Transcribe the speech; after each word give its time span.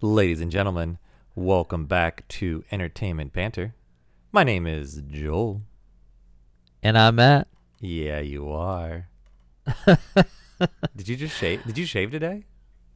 Ladies 0.00 0.40
and 0.40 0.50
gentlemen, 0.52 0.98
welcome 1.34 1.86
back 1.86 2.26
to 2.28 2.62
Entertainment 2.70 3.32
Banter. 3.32 3.74
My 4.30 4.44
name 4.44 4.64
is 4.66 5.02
Joel. 5.10 5.62
And 6.82 6.96
I'm 6.96 7.16
Matt. 7.16 7.48
Yeah, 7.80 8.20
you 8.20 8.48
are. 8.52 9.08
did 10.96 11.08
you 11.08 11.16
just 11.16 11.36
shave? 11.36 11.64
Did 11.64 11.78
you 11.78 11.84
shave 11.84 12.12
today? 12.12 12.44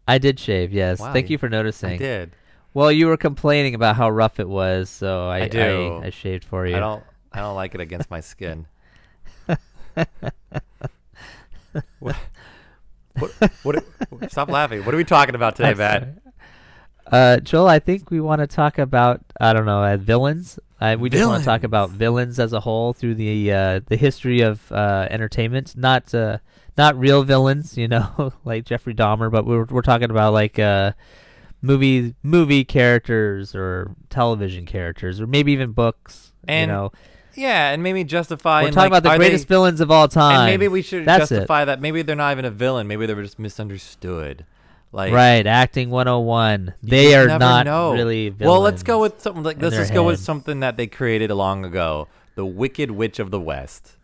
I 0.07 0.19
did 0.19 0.39
shave, 0.39 0.73
yes. 0.73 1.01
Wow, 1.01 1.13
Thank 1.13 1.29
you- 1.31 1.39
for 1.39 1.49
noticing. 1.49 1.91
I 1.95 1.97
did. 1.97 2.33
Well, 2.75 2.91
you 2.93 3.09
were 3.09 3.17
complaining 3.19 3.75
about 3.75 3.97
how 3.97 4.09
rough 4.09 4.41
it 4.41 4.49
was, 4.49 4.89
so 4.89 5.29
I 5.29 5.43
I 5.43 5.49
do. 5.49 6.01
I, 6.03 6.07
I 6.07 6.11
shaved 6.11 6.45
for 6.45 6.67
you. 6.67 6.75
I 6.77 6.81
don't. 6.81 7.03
I 7.33 7.41
don't 7.41 7.55
like 7.55 7.75
it 7.75 7.81
against 7.83 8.11
my 8.11 8.21
skin. 8.21 8.67
what, 11.99 12.17
what, 13.19 13.31
what? 13.63 13.85
Stop 14.31 14.49
laughing. 14.49 14.85
What 14.85 14.95
are 14.95 14.97
we 14.97 15.05
talking 15.05 15.35
about 15.35 15.57
today, 15.57 15.75
Matt? 15.75 16.22
Uh, 17.13 17.37
Joel, 17.41 17.69
I 17.69 17.79
think 17.79 18.11
we 18.11 18.21
want 18.21 18.41
to 18.41 18.47
talk 18.47 18.79
about 18.79 19.21
I 19.39 19.53
don't 19.53 19.67
know 19.67 19.85
uh, 19.85 19.99
villains. 19.99 20.59
Uh, 20.81 20.97
we 20.99 21.11
just 21.11 21.29
want 21.29 21.43
to 21.43 21.45
talk 21.45 21.63
about 21.63 21.91
villains 21.91 22.41
as 22.41 22.53
a 22.53 22.61
whole 22.61 22.95
through 22.95 23.15
the 23.17 23.53
uh, 23.53 23.81
the 23.87 23.97
history 23.97 24.41
of 24.41 24.73
uh, 24.73 25.07
entertainment, 25.11 25.77
not 25.77 26.15
uh, 26.15 26.39
not 26.79 26.99
real 26.99 27.23
villains, 27.23 27.77
you 27.77 27.87
know, 27.87 28.33
like 28.45 28.65
Jeffrey 28.65 28.95
Dahmer, 28.95 29.31
but 29.31 29.45
we're 29.45 29.65
we're 29.65 29.83
talking 29.83 30.11
about 30.11 30.33
like 30.33 30.59
uh, 30.59 30.93
movie 31.61 32.15
movie 32.23 32.65
characters 32.65 33.55
or 33.55 33.95
television 34.09 34.65
characters 34.65 35.21
or 35.21 35.27
maybe 35.27 35.53
even 35.53 35.73
books. 35.73 36.33
And 36.49 36.71
you 36.71 36.75
know, 36.75 36.93
Yeah, 37.35 37.71
and 37.73 37.83
maybe 37.83 38.05
justify. 38.05 38.63
we're 38.63 38.71
talking 38.71 38.91
like, 38.91 39.03
about 39.03 39.13
the 39.13 39.17
greatest 39.19 39.49
they, 39.49 39.55
villains 39.55 39.81
of 39.83 39.91
all 39.91 40.09
time. 40.09 40.41
And 40.41 40.47
maybe 40.47 40.67
we 40.67 40.81
should 40.81 41.05
That's 41.05 41.31
it. 41.31 41.37
justify 41.37 41.67
that 41.67 41.81
maybe 41.81 42.01
they're 42.01 42.17
not 42.17 42.33
even 42.33 42.47
a 42.47 42.51
villain. 42.51 42.89
Maybe 42.89 43.05
they 43.05 43.15
were 43.15 43.23
just 43.23 43.39
misunderstood. 43.39 44.47
Like 44.95 45.13
right, 45.13 45.47
acting 45.47 45.89
101. 45.89 46.75
They 46.83 47.15
are 47.15 47.39
not 47.39 47.65
know. 47.67 47.93
really 47.95 48.29
villains. 48.29 48.51
Well, 48.51 48.61
let's 48.61 48.83
go 48.83 49.01
with 49.01 49.21
something 49.23 49.43
like 49.43 49.61
let's 49.61 49.75
just 49.75 49.95
go 49.95 50.05
with 50.05 50.21
something 50.21 50.61
that 50.61 50.77
they 50.77 50.87
created 50.87 51.31
long 51.31 51.65
ago. 51.65 52.09
The 52.35 52.45
Wicked 52.45 52.91
Witch 52.91 53.19
of 53.19 53.31
the 53.31 53.41
West. 53.41 53.97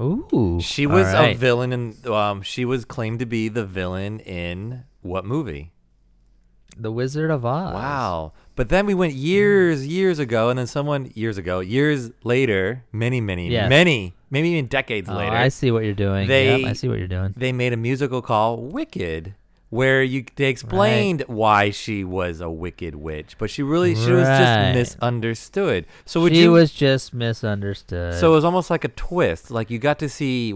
Ooh. 0.00 0.58
She 0.60 0.86
was 0.86 1.06
a 1.14 1.34
villain 1.34 1.72
and 1.72 2.06
um 2.06 2.42
she 2.42 2.64
was 2.64 2.84
claimed 2.84 3.20
to 3.20 3.26
be 3.26 3.48
the 3.48 3.64
villain 3.64 4.18
in 4.20 4.84
what 5.02 5.24
movie? 5.24 5.72
The 6.76 6.90
Wizard 6.92 7.30
of 7.30 7.46
Oz. 7.46 7.72
Wow. 7.74 8.32
But 8.56 8.68
then 8.68 8.84
we 8.84 8.94
went 8.94 9.14
years, 9.14 9.86
years 9.86 10.18
ago, 10.18 10.50
and 10.50 10.58
then 10.58 10.66
someone 10.66 11.10
years 11.14 11.38
ago, 11.38 11.60
years 11.60 12.10
later, 12.24 12.84
many, 12.92 13.20
many, 13.20 13.48
Yes. 13.50 13.68
many, 13.70 14.14
maybe 14.30 14.48
even 14.50 14.66
decades 14.66 15.08
Oh, 15.08 15.14
later, 15.14 15.34
I 15.36 15.48
see 15.48 15.70
what 15.70 15.84
you're 15.84 15.94
doing. 15.94 16.26
They- 16.28 16.60
yep, 16.62 16.70
I 16.70 16.72
see 16.74 16.88
what 16.88 16.98
you're 16.98 17.08
doing. 17.08 17.32
they 17.36 17.52
made 17.52 17.72
a 17.72 17.76
musical 17.78 18.20
called 18.20 18.72
Wicked, 18.72 19.34
where 19.76 20.02
you 20.02 20.24
they 20.36 20.46
explained 20.48 21.22
why 21.28 21.70
she 21.70 22.02
was 22.04 22.40
a 22.40 22.50
wicked 22.50 22.94
witch, 22.94 23.36
but 23.38 23.50
she 23.50 23.62
really 23.62 23.94
she 23.94 24.10
was 24.10 24.26
just 24.26 24.56
Right. 24.56 24.72
misunderstood. 24.74 25.86
So 26.04 26.20
would 26.22 26.34
she 26.34 26.42
you? 26.42 26.52
was 26.52 26.72
just 26.72 27.12
misunderstood. 27.14 28.14
so 28.14 28.32
it 28.32 28.34
was 28.34 28.44
almost 28.44 28.70
like 28.70 28.84
a 28.84 28.88
twist. 28.88 29.50
Like 29.50 29.70
you 29.70 29.78
got 29.78 29.98
to 30.00 30.08
see 30.08 30.54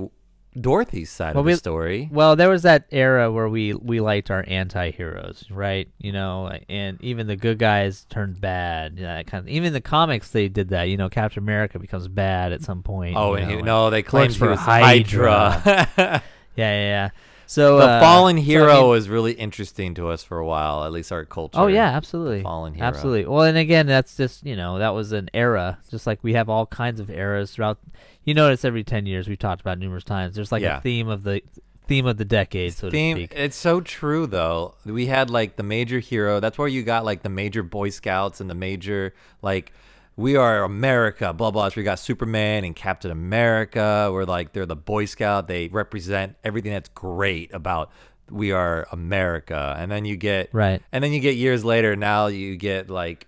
Dorothy's 0.60 1.10
side 1.10 1.34
Well, 1.36 1.42
of 1.42 1.46
the 1.46 1.52
we- 1.52 1.56
story. 1.56 2.08
well, 2.10 2.34
there 2.34 2.48
was 2.50 2.62
that 2.62 2.84
era 2.90 3.30
where 3.30 3.48
we 3.48 3.72
we 3.72 4.00
liked 4.00 4.32
our 4.32 4.44
anti-heroes, 4.48 5.44
right? 5.48 5.88
You 5.98 6.10
know, 6.10 6.50
and 6.68 7.00
even 7.02 7.28
the 7.28 7.36
good 7.36 7.58
guys 7.58 8.04
turned 8.10 8.40
bad. 8.40 8.98
Yeah, 8.98 9.14
that 9.14 9.28
kind 9.28 9.44
of. 9.44 9.48
Even 9.48 9.72
the 9.72 9.80
comics, 9.80 10.30
they 10.30 10.48
did 10.48 10.70
that. 10.70 10.84
You 10.88 10.96
know, 10.96 11.08
Captain 11.08 11.40
America 11.40 11.78
becomes 11.78 12.08
bad 12.08 12.52
at 12.52 12.62
some 12.62 12.82
point. 12.82 13.16
Oh, 13.16 13.36
you 13.36 13.42
and 13.42 13.48
know, 13.50 13.56
he, 13.58 13.62
no, 13.62 13.90
they 13.90 14.02
claimed 14.02 14.32
he 14.32 14.38
for 14.38 14.48
was 14.50 14.58
Hydra. 14.58 15.50
Hydra. 15.64 16.22
Yeah, 16.56 16.72
yeah, 16.72 16.88
yeah. 16.88 17.08
So 17.50 17.78
the 17.78 17.84
uh, 17.84 18.00
fallen 18.00 18.36
so, 18.36 18.42
I 18.42 18.44
hero 18.44 18.74
mean- 18.82 18.90
was 18.90 19.08
really 19.08 19.32
interesting 19.32 19.92
to 19.94 20.08
us 20.08 20.22
for 20.22 20.38
a 20.38 20.46
while, 20.46 20.84
at 20.84 20.92
least 20.92 21.10
our 21.10 21.24
culture. 21.24 21.58
Oh 21.58 21.66
yeah, 21.66 21.88
absolutely. 21.88 22.44
Fallen 22.44 22.74
hero. 22.74 22.86
Absolutely. 22.86 23.26
Well, 23.26 23.42
and 23.42 23.58
again, 23.58 23.86
that's 23.88 24.16
just 24.16 24.46
you 24.46 24.54
know 24.54 24.78
that 24.78 24.90
was 24.90 25.10
an 25.10 25.30
era, 25.34 25.80
just 25.90 26.06
like 26.06 26.22
we 26.22 26.34
have 26.34 26.48
all 26.48 26.64
kinds 26.66 27.00
of 27.00 27.10
eras 27.10 27.50
throughout. 27.50 27.78
You 28.22 28.34
notice 28.34 28.64
every 28.64 28.84
ten 28.84 29.04
years 29.04 29.26
we've 29.26 29.36
talked 29.36 29.60
about 29.62 29.78
numerous 29.80 30.04
times. 30.04 30.36
There's 30.36 30.52
like 30.52 30.62
Yeah. 30.62 30.78
a 30.78 30.80
theme 30.80 31.08
of 31.08 31.24
the 31.24 31.42
theme 31.88 32.06
of 32.06 32.18
the 32.18 32.24
decade, 32.24 32.72
so 32.72 32.88
theme. 32.88 33.16
to 33.16 33.22
speak. 33.24 33.32
It's 33.36 33.56
so 33.56 33.80
true 33.80 34.28
though. 34.28 34.76
We 34.84 35.06
had 35.06 35.28
like 35.28 35.56
the 35.56 35.64
major 35.64 35.98
hero. 35.98 36.38
That's 36.38 36.56
where 36.56 36.68
you 36.68 36.84
got 36.84 37.04
like 37.04 37.22
the 37.24 37.28
major 37.30 37.64
Boy 37.64 37.88
Scouts 37.90 38.40
and 38.40 38.48
the 38.48 38.54
major 38.54 39.12
like 39.42 39.72
we 40.20 40.36
are 40.36 40.62
America. 40.64 41.32
Blah 41.32 41.50
blah. 41.50 41.70
So 41.70 41.74
we 41.78 41.82
got 41.82 41.98
Superman 41.98 42.64
and 42.64 42.76
Captain 42.76 43.10
America. 43.10 44.10
We're 44.12 44.24
like 44.24 44.52
they're 44.52 44.66
the 44.66 44.76
Boy 44.76 45.06
Scout. 45.06 45.48
They 45.48 45.68
represent 45.68 46.36
everything 46.44 46.72
that's 46.72 46.90
great 46.90 47.52
about 47.54 47.90
we 48.30 48.52
are 48.52 48.86
America. 48.92 49.74
And 49.78 49.90
then 49.90 50.04
you 50.04 50.16
get 50.16 50.50
Right. 50.52 50.82
And 50.92 51.02
then 51.02 51.12
you 51.12 51.20
get 51.20 51.36
years 51.36 51.64
later. 51.64 51.96
Now 51.96 52.26
you 52.26 52.56
get 52.56 52.90
like. 52.90 53.26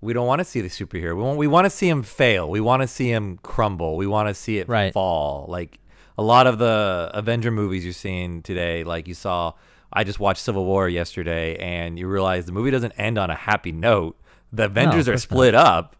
We 0.00 0.12
don't 0.12 0.26
want 0.26 0.38
to 0.40 0.44
see 0.44 0.60
the 0.60 0.68
superhero. 0.68 1.16
We 1.16 1.22
want 1.22 1.38
we 1.38 1.46
want 1.48 1.64
to 1.64 1.70
see 1.70 1.88
him 1.88 2.02
fail. 2.02 2.48
We 2.48 2.60
want 2.60 2.82
to 2.82 2.88
see 2.88 3.10
him 3.10 3.38
crumble. 3.42 3.96
We 3.96 4.06
want 4.06 4.28
to 4.28 4.34
see 4.34 4.58
it 4.58 4.68
Right. 4.68 4.92
fall. 4.92 5.46
Like 5.48 5.80
a 6.16 6.22
lot 6.22 6.46
of 6.46 6.58
the 6.58 7.10
Avenger 7.14 7.50
movies 7.50 7.82
you're 7.84 7.92
seeing 7.92 8.42
today, 8.42 8.84
like 8.84 9.08
you 9.08 9.14
saw 9.14 9.54
I 9.92 10.04
just 10.04 10.20
watched 10.20 10.42
Civil 10.42 10.64
War 10.66 10.88
yesterday 10.88 11.56
and 11.56 11.98
you 11.98 12.06
realize 12.06 12.46
the 12.46 12.52
movie 12.52 12.70
doesn't 12.70 12.92
end 12.92 13.18
on 13.18 13.30
a 13.30 13.34
happy 13.34 13.72
note. 13.72 14.16
The 14.52 14.64
Avengers 14.66 15.08
are 15.08 15.12
course 15.12 15.30
not. 15.30 15.36
split 15.36 15.54
up. 15.54 15.96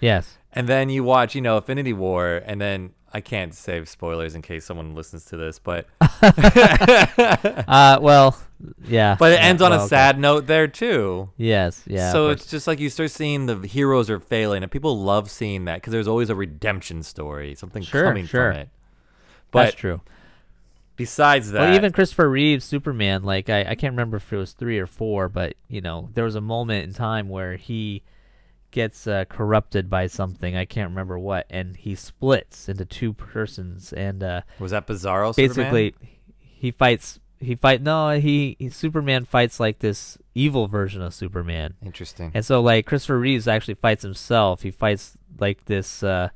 Yes. 0.00 0.34
And 0.50 0.66
then 0.66 0.88
you 0.88 1.04
watch, 1.04 1.34
you 1.34 1.42
know, 1.42 1.58
Infinity 1.58 1.92
War 1.92 2.42
and 2.44 2.58
then 2.60 2.92
I 3.12 3.20
can't 3.20 3.54
save 3.54 3.88
spoilers 3.88 4.34
in 4.34 4.42
case 4.42 4.64
someone 4.64 4.94
listens 4.94 5.26
to 5.26 5.36
this, 5.36 5.58
but 5.58 5.86
Uh, 6.00 7.98
well, 8.00 8.36
yeah. 8.84 9.16
but 9.18 9.32
it 9.32 9.36
yeah, 9.40 9.46
ends 9.46 9.62
on 9.62 9.70
well, 9.70 9.80
a 9.80 9.82
okay. 9.84 9.88
sad 9.90 10.18
note 10.18 10.46
there 10.46 10.66
too. 10.66 11.30
Yes. 11.36 11.82
Yeah. 11.86 12.12
so 12.12 12.30
it's 12.30 12.46
just 12.46 12.66
like 12.66 12.80
you 12.80 12.90
start 12.90 13.10
seeing 13.10 13.46
the 13.46 13.58
heroes 13.66 14.08
are 14.10 14.18
failing, 14.20 14.62
and 14.62 14.72
people 14.72 14.98
love 15.00 15.30
seeing 15.30 15.64
that 15.66 15.76
because 15.76 15.92
there's 15.92 16.08
always 16.08 16.30
a 16.30 16.34
redemption 16.34 17.02
story, 17.02 17.54
something 17.54 17.82
Sure, 17.82 18.04
coming 18.04 18.26
sure. 18.26 18.52
from 18.52 18.60
it. 18.62 18.68
that's 19.52 19.74
true. 19.74 20.00
Besides 20.98 21.52
that, 21.52 21.60
Well, 21.60 21.74
even 21.74 21.92
Christopher 21.92 22.28
Reeve's 22.28 22.66
Superman, 22.66 23.22
like 23.22 23.48
I, 23.48 23.60
I 23.60 23.74
can't 23.74 23.92
remember 23.92 24.18
if 24.18 24.30
it 24.30 24.36
was 24.36 24.52
three 24.52 24.78
or 24.78 24.86
four, 24.86 25.30
but 25.30 25.54
you 25.68 25.80
know, 25.80 26.10
there 26.12 26.24
was 26.24 26.34
a 26.34 26.42
moment 26.42 26.86
in 26.86 26.92
time 26.92 27.30
where 27.30 27.56
he 27.56 28.02
gets 28.70 29.06
uh, 29.06 29.24
corrupted 29.28 29.88
by 29.88 30.06
something. 30.06 30.54
I 30.56 30.66
can't 30.66 30.90
remember 30.90 31.18
what, 31.18 31.46
and 31.48 31.76
he 31.76 31.94
splits 31.94 32.68
into 32.68 32.84
two 32.84 33.14
persons, 33.14 33.92
and 33.92 34.22
uh, 34.22 34.42
was 34.58 34.72
that 34.72 34.86
Bizarro? 34.86 35.34
Superman? 35.34 35.72
basically 35.72 35.94
he 36.40 36.70
fights. 36.70 37.20
He 37.40 37.54
fight 37.54 37.80
no. 37.80 38.18
He, 38.18 38.56
he 38.58 38.68
Superman 38.68 39.24
fights 39.24 39.60
like 39.60 39.78
this 39.78 40.18
evil 40.34 40.66
version 40.66 41.00
of 41.00 41.14
Superman, 41.14 41.74
interesting. 41.82 42.32
and 42.34 42.44
so 42.44 42.60
like 42.60 42.84
Christopher 42.84 43.18
Reeves 43.18 43.48
actually 43.48 43.74
fights 43.74 44.02
himself. 44.02 44.62
He 44.62 44.70
fights 44.70 45.16
like 45.38 45.64
this. 45.66 46.02
Uh, 46.02 46.30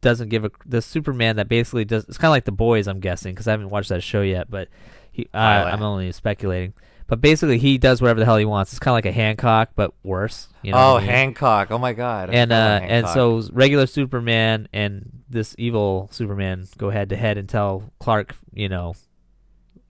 doesn't 0.00 0.28
give 0.28 0.44
a 0.44 0.50
this 0.66 0.86
Superman 0.86 1.36
that 1.36 1.48
basically 1.48 1.84
does. 1.84 2.04
It's 2.04 2.18
kind 2.18 2.30
of 2.30 2.32
like 2.32 2.44
the 2.44 2.52
boys, 2.52 2.86
I'm 2.86 3.00
guessing, 3.00 3.34
because 3.34 3.48
I 3.48 3.52
haven't 3.52 3.70
watched 3.70 3.88
that 3.90 4.02
show 4.02 4.22
yet. 4.22 4.50
But 4.50 4.68
he, 5.10 5.28
uh. 5.34 5.38
I'm 5.38 5.82
only 5.82 6.10
speculating. 6.12 6.74
But 7.10 7.20
basically, 7.20 7.58
he 7.58 7.76
does 7.76 8.00
whatever 8.00 8.20
the 8.20 8.24
hell 8.24 8.36
he 8.36 8.44
wants. 8.44 8.72
It's 8.72 8.78
kind 8.78 8.92
of 8.92 8.96
like 8.98 9.06
a 9.06 9.10
Hancock, 9.10 9.70
but 9.74 9.92
worse. 10.04 10.48
You 10.62 10.70
know 10.70 10.78
oh, 10.78 10.96
I 10.96 11.00
mean? 11.00 11.08
Hancock! 11.08 11.72
Oh 11.72 11.78
my 11.78 11.92
God! 11.92 12.30
And 12.30 12.52
uh, 12.52 12.78
and 12.82 13.08
so 13.08 13.42
regular 13.52 13.86
Superman 13.86 14.68
and 14.72 15.24
this 15.28 15.56
evil 15.58 16.08
Superman 16.12 16.68
go 16.78 16.90
head 16.90 17.08
to 17.08 17.16
head 17.16 17.36
until 17.36 17.92
Clark, 17.98 18.36
you 18.54 18.68
know, 18.68 18.94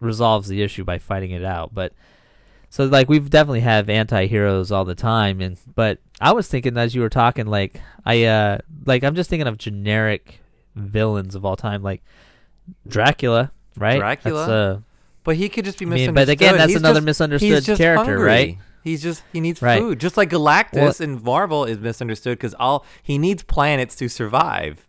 resolves 0.00 0.48
the 0.48 0.62
issue 0.62 0.82
by 0.82 0.98
fighting 0.98 1.30
it 1.30 1.44
out. 1.44 1.74
But 1.74 1.92
so 2.70 2.84
like 2.86 3.08
we've 3.08 3.28
definitely 3.28 3.60
have 3.60 3.90
anti-heroes 3.90 4.70
all 4.72 4.84
the 4.86 4.94
time 4.94 5.40
and 5.40 5.58
but 5.74 5.98
I 6.20 6.32
was 6.32 6.48
thinking 6.48 6.78
as 6.78 6.94
you 6.94 7.00
were 7.02 7.08
talking 7.10 7.46
like 7.46 7.80
I 8.06 8.24
uh 8.24 8.58
like 8.86 9.04
I'm 9.04 9.14
just 9.14 9.28
thinking 9.28 9.46
of 9.48 9.58
generic 9.58 10.40
villains 10.76 11.34
of 11.34 11.44
all 11.44 11.56
time 11.56 11.82
like 11.82 12.02
Dracula, 12.86 13.50
right? 13.76 13.98
Dracula? 13.98 14.48
Uh, 14.48 14.78
but 15.24 15.36
he 15.36 15.48
could 15.48 15.64
just 15.64 15.78
be 15.78 15.84
I 15.84 15.88
mean, 15.88 15.94
misunderstood. 16.14 16.26
but 16.26 16.32
again, 16.32 16.56
that's 16.56 16.68
He's 16.72 16.76
another 16.80 17.00
just- 17.00 17.06
misunderstood 17.06 17.76
character, 17.78 18.04
hungry. 18.12 18.26
right? 18.26 18.58
He's 18.82 19.02
just 19.02 19.22
he 19.32 19.40
needs 19.40 19.60
Right. 19.60 19.80
food, 19.80 20.00
just 20.00 20.16
like 20.16 20.30
Galactus 20.30 20.74
Well- 20.74 20.94
in 21.00 21.22
Marvel 21.22 21.64
is 21.64 21.78
misunderstood 21.78 22.38
because 22.38 22.54
all 22.54 22.84
he 23.02 23.18
needs 23.18 23.42
planets 23.42 23.94
to 23.96 24.08
survive. 24.08 24.86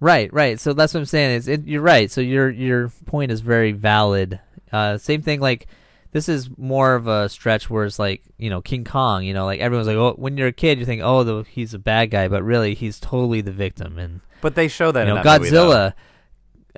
Right, 0.00 0.30
right. 0.32 0.60
So 0.60 0.72
that's 0.74 0.92
what 0.92 1.00
I'm 1.00 1.06
saying. 1.06 1.36
Is 1.36 1.48
it, 1.48 1.66
you're 1.66 1.80
right. 1.80 2.10
So 2.10 2.20
your 2.20 2.50
your 2.50 2.90
point 3.06 3.30
is 3.30 3.40
very 3.40 3.72
valid. 3.72 4.40
Uh, 4.70 4.98
same 4.98 5.22
thing. 5.22 5.40
Like 5.40 5.66
this 6.14 6.28
is 6.28 6.48
more 6.56 6.94
of 6.94 7.06
a 7.08 7.28
stretch 7.28 7.68
where 7.68 7.84
it's 7.84 7.98
like 7.98 8.22
you 8.38 8.48
know 8.48 8.62
King 8.62 8.84
Kong. 8.84 9.24
You 9.24 9.34
know, 9.34 9.44
like 9.44 9.60
everyone's 9.60 9.88
like, 9.88 9.96
oh, 9.96 10.14
when 10.16 10.36
you're 10.38 10.48
a 10.48 10.52
kid, 10.52 10.78
you 10.78 10.86
think, 10.86 11.02
oh, 11.04 11.24
the, 11.24 11.42
he's 11.50 11.74
a 11.74 11.78
bad 11.78 12.10
guy, 12.10 12.28
but 12.28 12.42
really 12.44 12.72
he's 12.74 12.98
totally 13.00 13.40
the 13.40 13.50
victim. 13.52 13.98
And 13.98 14.20
But 14.40 14.54
they 14.54 14.68
show 14.68 14.92
that 14.92 15.02
you 15.06 15.10
in 15.10 15.16
know, 15.16 15.22
that 15.24 15.40
movie. 15.40 15.50
Godzilla. 15.50 15.92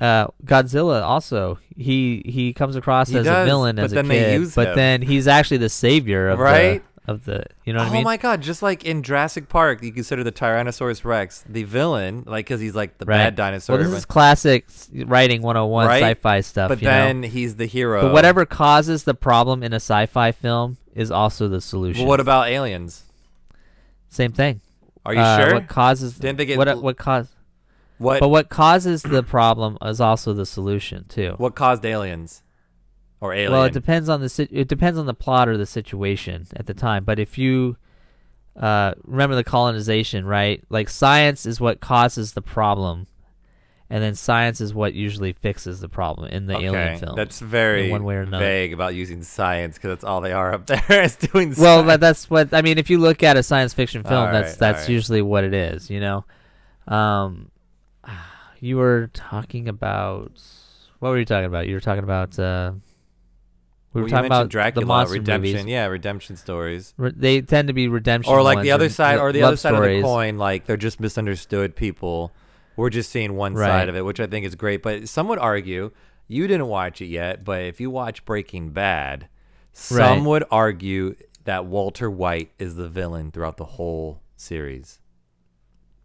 uh, 0.00 0.27
Godzilla 0.44 1.03
also 1.03 1.59
he 1.77 2.23
he 2.27 2.53
comes 2.53 2.77
across 2.77 3.09
He 3.11 3.19
as 3.19 3.25
does, 3.27 3.43
a 3.43 3.44
villain 3.44 3.79
as 3.79 3.93
a 3.93 4.03
kid, 4.03 4.50
but 4.55 4.69
him. 4.69 4.75
then 4.77 5.03
he's 5.03 5.27
actually 5.29 5.59
the 5.59 5.69
savior 5.69 6.29
of 6.29 6.38
Right? 6.38 6.83
the 6.83 6.96
of 7.08 7.25
the 7.25 7.44
you 7.64 7.73
know 7.73 7.79
what 7.81 7.87
oh 7.88 7.91
I 7.91 7.94
mean? 7.94 8.05
my 8.05 8.17
god! 8.17 8.43
Just 8.43 8.62
like 8.62 8.85
in 8.85 9.03
Jurassic 9.03 9.49
Park, 9.49 9.82
you 9.82 9.93
consider 9.93 10.25
the 10.25 10.32
Tyrannosaurus 10.32 11.05
Rex 11.05 11.44
the 11.49 11.62
villain, 11.64 12.25
like 12.26 12.47
because 12.47 12.61
he's 12.61 12.75
like 12.75 12.99
the 12.99 13.05
right. 13.06 13.17
bad 13.19 13.37
dinosaur. 13.37 13.76
Well, 13.79 13.88
this 13.88 13.97
is 13.99 14.05
classic 14.05 14.67
writing 14.93 15.43
101 15.43 15.87
Right? 15.87 16.03
sci-fi 16.03 16.41
stuff. 16.41 16.69
but 16.69 16.81
you 16.82 16.88
know? 16.88 16.91
then 16.91 17.23
he's 17.23 17.56
the 17.56 17.67
hero. 17.67 18.03
But 18.03 18.12
whatever 18.12 18.44
causes 18.44 19.05
the 19.05 19.14
problem 19.14 19.62
in 19.62 19.73
a 19.73 19.76
sci-fi 19.76 20.32
film 20.32 20.79
is 20.94 21.11
also 21.11 21.47
the 21.49 21.61
solution. 21.61 22.03
Well, 22.03 22.08
what 22.08 22.20
about 22.20 22.49
aliens? 22.49 23.05
Same 24.09 24.32
thing. 24.32 24.61
Are 25.05 25.14
you 25.14 25.20
Uh, 25.20 25.38
sure? 25.44 25.55
What 25.55 25.69
causes 25.69 26.19
Didn't 26.19 26.38
they 26.38 26.47
get 26.47 26.59
what 26.59 26.69
l- 26.69 26.81
what 26.82 26.97
cause 26.97 27.29
what 27.99 28.20
but 28.20 28.29
what 28.29 28.49
causes 28.49 29.02
the 29.02 29.23
problem 29.23 29.79
is 29.82 30.00
also 30.00 30.32
the 30.32 30.44
solution 30.47 31.05
too. 31.09 31.35
what 31.38 31.55
caused 31.55 31.85
aliens? 31.85 32.43
Or 33.21 33.33
alien? 33.33 33.53
Well, 33.53 33.65
it 33.65 33.73
depends 33.73 34.09
on 34.09 34.21
the 34.21 34.29
sit- 34.29 34.53
it 34.53 34.69
depends 34.69 34.99
on 34.99 35.07
the 35.07 35.15
plot 35.15 35.49
or 35.49 35.57
the 35.57 35.67
situation 35.67 36.47
at 36.55 36.67
the 36.67 36.75
time. 36.75 37.05
But 37.05 37.19
if 37.19 37.39
you 37.39 37.77
uh, 38.59 38.95
remember 39.05 39.37
the 39.37 39.45
colonization, 39.45 40.25
right? 40.25 40.63
Like 40.71 40.89
science 40.89 41.47
is 41.47 41.61
what 41.61 41.81
causes 41.81 42.33
the 42.33 42.43
problem, 42.43 43.07
and 43.91 44.03
then 44.03 44.15
science 44.15 44.61
is 44.61 44.73
what 44.73 44.95
usually 44.95 45.33
fixes 45.33 45.81
the 45.81 45.89
problem 45.89 46.29
in 46.29 46.47
the 46.47 46.57
okay. 46.57 46.67
alien 46.67 46.99
film. 46.99 47.17
That's 47.17 47.41
very 47.41 47.91
one 47.91 48.05
way 48.05 48.17
or 48.17 48.23
another. 48.23 48.45
vague 48.45 48.73
about 48.73 48.95
using 48.95 49.23
science 49.23 49.77
because 49.77 49.91
that's 49.91 50.05
all 50.05 50.21
they 50.21 50.33
are 50.33 50.55
up 50.55 50.67
there 50.67 51.03
is 51.03 51.17
doing. 51.17 51.51
well, 51.59 51.79
science. 51.79 51.87
but 51.87 52.01
that's 52.01 52.31
what 52.31 52.55
I 52.55 52.62
mean. 52.62 52.79
If 52.79 52.89
you 52.89 52.99
look 52.99 53.23
at 53.23 53.37
a 53.37 53.43
science 53.43 53.75
fiction 53.75 54.03
film, 54.03 54.33
that's 54.33 54.57
that's 54.57 54.83
right. 54.83 54.89
usually 54.89 55.23
what 55.23 55.45
it 55.45 55.55
is. 55.55 55.91
You 55.91 56.01
know, 56.01 56.25
um, 56.89 57.51
you 58.61 58.77
were 58.79 59.11
talking 59.12 59.69
about 59.69 60.33
what 60.99 61.11
were 61.11 61.19
you 61.19 61.27
talking 61.27 61.47
about? 61.47 61.67
You 61.67 61.75
were 61.75 61.81
talking 61.81 62.05
about 62.05 62.39
uh, 62.39 62.73
we 63.97 64.03
were 64.03 64.05
Well, 64.05 64.11
talking 64.11 64.23
mentioned 64.29 64.33
about 64.43 64.49
Dracula, 64.51 64.83
the 64.83 64.87
monster 64.87 65.13
redemption. 65.15 65.53
movies. 65.57 65.67
Yeah, 65.67 65.87
redemption 65.87 66.37
stories. 66.37 66.95
Re- 66.97 67.13
they 67.17 67.41
tend 67.41 67.69
to 67.69 67.75
be 67.75 67.89
redemption 67.89 68.33
or 68.33 68.43
like 68.43 68.61
the 68.63 68.71
other 68.71 68.89
side 68.89 69.19
or 69.19 69.33
the 69.33 69.43
other 69.43 69.57
side 69.57 69.75
of 69.75 69.83
the 69.83 70.03
coin 70.03 70.39
like 70.39 70.67
they're 70.67 70.77
just 70.77 71.01
misunderstood 71.01 71.75
people 71.75 72.33
we're 72.77 72.91
just 72.91 73.11
seeing 73.11 73.35
one 73.37 73.55
Right. 73.55 73.67
side 73.67 73.89
of 73.89 73.97
it 73.97 74.05
which 74.05 74.21
i 74.21 74.27
think 74.27 74.45
is 74.45 74.55
great 74.55 74.83
but 74.83 75.09
some 75.09 75.29
would 75.29 75.39
argue 75.39 75.91
you 76.29 76.47
didn't 76.47 76.67
watch 76.69 77.01
it 77.01 77.07
yet 77.07 77.43
but 77.45 77.63
if 77.63 77.81
you 77.81 77.89
watch 77.91 78.25
breaking 78.27 78.71
bad 78.71 79.29
some 79.73 79.97
Right. 79.99 80.23
would 80.23 80.45
argue 80.51 81.17
that 81.45 81.65
walter 81.65 82.11
white 82.11 82.51
is 82.59 82.77
the 82.77 82.89
villain 82.89 83.31
throughout 83.31 83.57
the 83.57 83.65
whole 83.65 84.21
series 84.37 84.99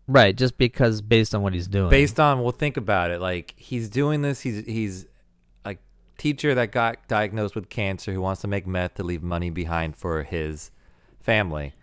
right 0.08 0.36
just 0.36 0.58
because 0.58 1.02
based 1.02 1.34
on 1.36 1.42
what 1.42 1.54
he's 1.54 1.68
doing 1.68 1.90
based 1.90 2.20
on 2.20 2.42
well 2.42 2.52
think 2.52 2.78
about 2.78 3.12
it 3.12 3.20
like 3.22 3.54
he's 3.58 3.90
doing 3.90 4.22
this 4.22 4.42
he's 4.42 4.66
he's 4.66 5.08
teacher 6.22 6.54
that 6.54 6.72
got 6.72 7.08
diagnosed 7.08 7.56
with 7.56 7.68
cancer 7.68 8.14
who 8.14 8.22
wants 8.22 8.42
to 8.42 8.48
make 8.48 8.68
meth 8.68 8.94
to 8.94 9.04
leave 9.04 9.24
money 9.24 9.50
behind 9.50 9.98
for 9.98 10.22
his 10.22 10.70
family. 11.20 11.74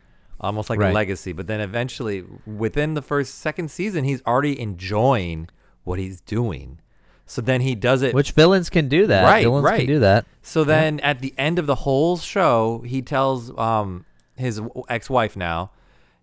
Almost 0.40 0.70
like 0.70 0.78
a 0.78 0.92
legacy. 0.92 1.32
But 1.32 1.48
then 1.48 1.60
eventually 1.60 2.24
within 2.46 2.94
the 2.94 3.02
first 3.02 3.34
second 3.34 3.72
season 3.72 4.04
he's 4.04 4.22
already 4.24 4.58
enjoying 4.60 5.48
what 5.82 5.98
he's 5.98 6.20
doing. 6.20 6.78
So 7.26 7.42
then 7.42 7.62
he 7.62 7.74
does 7.74 8.02
it 8.02 8.14
which 8.14 8.30
villains 8.30 8.70
can 8.70 8.88
do 8.88 9.08
that. 9.08 9.24
Right, 9.24 9.42
villains 9.42 9.64
right. 9.64 9.78
can 9.78 9.86
do 9.86 9.98
that. 9.98 10.24
So 10.40 10.62
then 10.62 11.00
at 11.00 11.18
the 11.18 11.34
end 11.36 11.58
of 11.58 11.66
the 11.66 11.74
whole 11.74 12.16
show, 12.16 12.84
he 12.86 13.02
tells 13.02 13.50
um 13.58 14.04
his 14.36 14.62
ex-wife 14.88 15.36
now, 15.36 15.72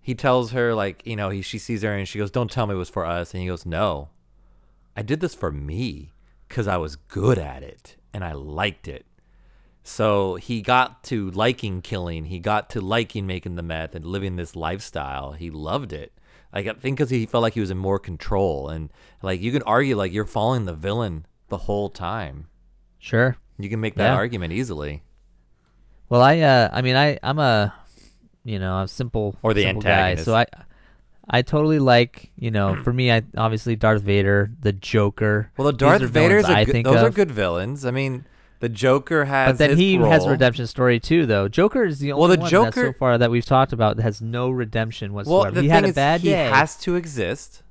he 0.01 0.15
tells 0.15 0.51
her 0.51 0.73
like, 0.73 1.06
you 1.06 1.17
know, 1.17 1.29
he 1.31 1.41
she 1.41 1.57
sees 1.57 1.81
her 1.81 1.91
and 1.91 2.07
she 2.07 2.17
goes, 2.17 2.31
"Don't 2.31 2.50
tell 2.50 2.65
me 2.65 2.75
it 2.75 2.77
was 2.77 2.89
for 2.89 3.06
us." 3.06 3.33
And 3.33 3.41
he 3.41 3.47
goes, 3.47 3.65
"No. 3.65 4.07
I 4.95 5.01
did 5.01 5.19
this 5.19 5.35
for 5.35 5.51
me 5.51 6.13
cuz 6.50 6.68
I 6.68 6.77
was 6.77 6.95
good 6.95 7.38
at 7.38 7.63
it 7.63 7.97
and 8.13 8.24
I 8.24 8.33
liked 8.33 8.88
it." 8.88 9.06
So 9.83 10.36
he 10.36 10.62
got 10.62 11.03
to 11.06 11.30
liking 11.31 11.81
killing. 11.81 12.25
He 12.25 12.39
got 12.39 12.69
to 12.71 12.81
liking 12.81 13.27
making 13.27 13.56
the 13.56 13.62
meth 13.63 13.94
and 13.94 14.03
living 14.06 14.36
this 14.36 14.56
lifestyle. 14.56 15.33
He 15.33 15.51
loved 15.51 15.94
it. 15.94 16.12
Like 16.53 16.65
I 16.68 16.74
think 16.74 16.97
because 16.97 17.12
he 17.12 17.25
felt 17.25 17.42
like 17.44 17.53
he 17.53 17.59
was 17.59 17.69
in 17.71 17.77
more 17.77 18.00
control, 18.00 18.69
and 18.69 18.92
like 19.21 19.42
you 19.42 19.51
could 19.51 19.63
argue 19.65 19.95
like 19.95 20.12
you're 20.13 20.25
following 20.25 20.65
the 20.65 20.74
villain 20.74 21.25
the 21.50 21.57
whole 21.57 21.89
time. 21.89 22.48
sure 22.98 23.38
You 23.59 23.69
can 23.69 23.80
make 23.80 23.95
that 23.95 24.09
Yeah. 24.09 24.15
argument 24.15 24.51
easily. 24.53 25.03
well 26.09 26.21
i 26.21 26.39
uh 26.39 26.69
i 26.71 26.81
mean 26.81 26.95
i 26.95 27.18
i'm 27.24 27.39
a 27.39 27.74
you 28.44 28.57
know 28.59 28.81
a 28.81 28.88
simple 28.88 29.38
Or 29.44 29.53
the 29.53 29.63
simple 29.63 29.80
antagonist. 29.81 30.25
guy, 30.25 30.31
so 30.31 30.36
i 30.36 30.45
i 31.30 31.42
totally 31.42 31.80
like 31.80 32.31
you 32.36 32.51
know 32.51 32.75
for 32.83 32.94
me 32.94 33.12
i 33.12 33.22
obviously 33.38 33.75
darth 33.75 34.01
vader 34.01 34.51
the 34.62 34.72
joker 34.72 35.51
Well, 35.57 35.66
the 35.66 35.74
Darth 35.74 36.01
are 36.01 36.07
Vader's 36.07 36.45
are 36.45 36.51
I 36.54 36.63
good, 36.66 36.72
think 36.72 36.86
those 36.86 36.98
are 37.04 37.10
good 37.10 37.31
villains. 37.31 37.86
I 37.86 37.92
mean, 37.92 38.25
the 38.62 38.69
Joker 38.69 39.25
has 39.25 39.54
but 39.54 39.57
then 39.57 39.69
his 39.72 39.80
he 39.80 39.95
has 39.98 40.25
a 40.25 40.30
redemption 40.30 40.66
story 40.66 41.00
too, 41.00 41.25
though. 41.25 41.48
Joker 41.48 41.83
is 41.83 42.00
the 42.00 42.12
only 42.13 42.19
Well, 42.22 42.30
the 42.38 42.42
one 42.42 42.63
that 42.66 42.74
so 42.74 42.94
far 42.94 43.18
that 43.18 43.30
we've 43.30 43.45
talked 43.45 43.74
about 43.74 43.98
that 43.98 44.04
has 44.04 44.22
no 44.22 44.50
redemption 44.50 45.13
Well, 45.13 45.25
whatsoever. 45.25 45.56
the 45.56 45.62
he 45.63 45.68
thing 45.68 45.75
had 45.75 45.83
a 45.86 45.88
is, 45.89 45.95
bad 45.95 46.22
he 46.22 46.30
day, 46.30 46.45
has 46.50 46.77
to 46.77 46.95
exist 46.95 47.63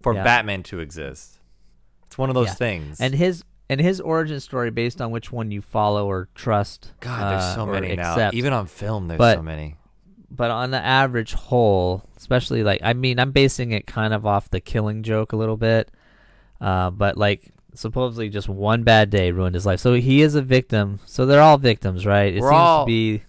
for 0.00 0.14
Yeah. 0.14 0.24
Batman 0.24 0.62
to 0.64 0.80
exist. 0.80 1.38
It's 2.06 2.16
one 2.16 2.30
of 2.30 2.34
those 2.34 2.48
Yeah. 2.48 2.54
things. 2.54 3.00
and 3.00 3.14
his 3.14 3.44
and 3.68 3.80
his 3.80 4.00
origin 4.00 4.40
story 4.40 4.70
based 4.70 5.00
on 5.00 5.10
which 5.10 5.30
one 5.32 5.50
you 5.50 5.60
follow 5.60 6.06
or 6.06 6.28
trust. 6.34 6.92
God, 7.00 7.32
there's 7.32 7.42
uh, 7.42 7.54
so 7.56 7.66
or 7.68 7.72
many 7.72 7.94
now. 7.96 8.30
Even 8.32 8.52
on 8.52 8.66
film, 8.66 9.08
there's 9.08 9.18
But- 9.18 9.36
so 9.36 9.42
many. 9.42 9.76
But 10.30 10.50
on 10.50 10.70
the 10.70 10.78
average 10.84 11.34
whole, 11.34 12.04
especially 12.16 12.62
like 12.62 12.80
I 12.82 12.92
mean, 12.92 13.18
I'm 13.18 13.32
basing 13.32 13.72
it 13.72 13.86
kind 13.86 14.12
of 14.14 14.26
off 14.26 14.50
the 14.50 14.60
killing 14.60 15.02
joke 15.02 15.32
a 15.32 15.36
little 15.36 15.56
bit. 15.56 15.90
Uh, 16.60 16.90
but 16.90 17.16
like 17.16 17.52
supposedly 17.74 18.28
just 18.28 18.48
one 18.48 18.82
bad 18.82 19.10
day 19.10 19.30
ruined 19.30 19.54
his 19.54 19.66
life. 19.66 19.80
So 19.80 19.94
he 19.94 20.22
is 20.22 20.34
a 20.34 20.42
victim. 20.42 21.00
So 21.04 21.26
they're 21.26 21.42
all 21.42 21.58
victims, 21.58 22.06
right? 22.06 22.34
It 22.34 22.40
We're 22.40 22.48
seems 22.50 22.58
all- 22.58 22.84
to 22.84 22.86
be 22.86 23.22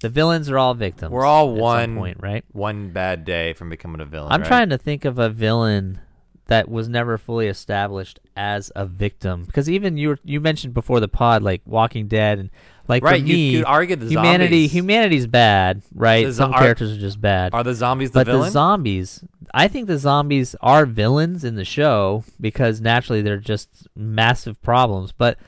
the 0.00 0.08
villains 0.08 0.50
are 0.50 0.58
all 0.58 0.74
victims. 0.74 1.12
We're 1.12 1.26
all 1.26 1.54
one 1.54 1.96
point, 1.96 2.18
right? 2.20 2.44
One 2.52 2.90
bad 2.90 3.24
day 3.24 3.52
from 3.52 3.68
becoming 3.68 4.00
a 4.00 4.06
villain. 4.06 4.32
I'm 4.32 4.40
right? 4.40 4.48
trying 4.48 4.70
to 4.70 4.78
think 4.78 5.04
of 5.04 5.18
a 5.18 5.28
villain 5.28 6.00
that 6.46 6.68
was 6.68 6.88
never 6.88 7.16
fully 7.18 7.46
established 7.46 8.18
as 8.36 8.72
a 8.74 8.84
victim 8.86 9.44
because 9.44 9.70
even 9.70 9.96
you 9.96 10.08
were, 10.08 10.18
you 10.24 10.40
mentioned 10.40 10.74
before 10.74 10.98
the 10.98 11.06
pod 11.06 11.42
like 11.42 11.60
Walking 11.64 12.08
Dead 12.08 12.38
and 12.38 12.50
like 12.90 13.02
Right, 13.02 13.20
for 13.22 13.26
you 13.26 13.34
me 13.34 13.56
could 13.56 13.64
argue 13.64 13.96
the 13.96 14.06
humanity 14.08 14.64
zombies. 14.66 14.72
humanity's 14.72 15.26
bad 15.26 15.82
right 15.94 16.26
The 16.26 16.34
some 16.34 16.52
are- 16.52 16.58
characters 16.60 16.92
are 16.92 17.00
just 17.00 17.20
bad 17.20 17.54
Are 17.54 17.64
the 17.64 17.74
zombies 17.74 18.10
the 18.10 18.24
villains? 18.24 18.26
but 18.26 18.32
villain? 18.32 18.46
the 18.48 18.52
zombies 18.52 19.24
I 19.54 19.66
think 19.68 19.86
the 19.86 19.98
zombies 19.98 20.54
are 20.60 20.84
villains 20.86 21.42
in 21.44 21.54
the 21.54 21.64
show 21.64 22.24
because 22.40 22.80
naturally 22.80 23.22
they're 23.22 23.38
just 23.38 23.88
massive 23.96 24.60
problems 24.62 25.12
but 25.12 25.38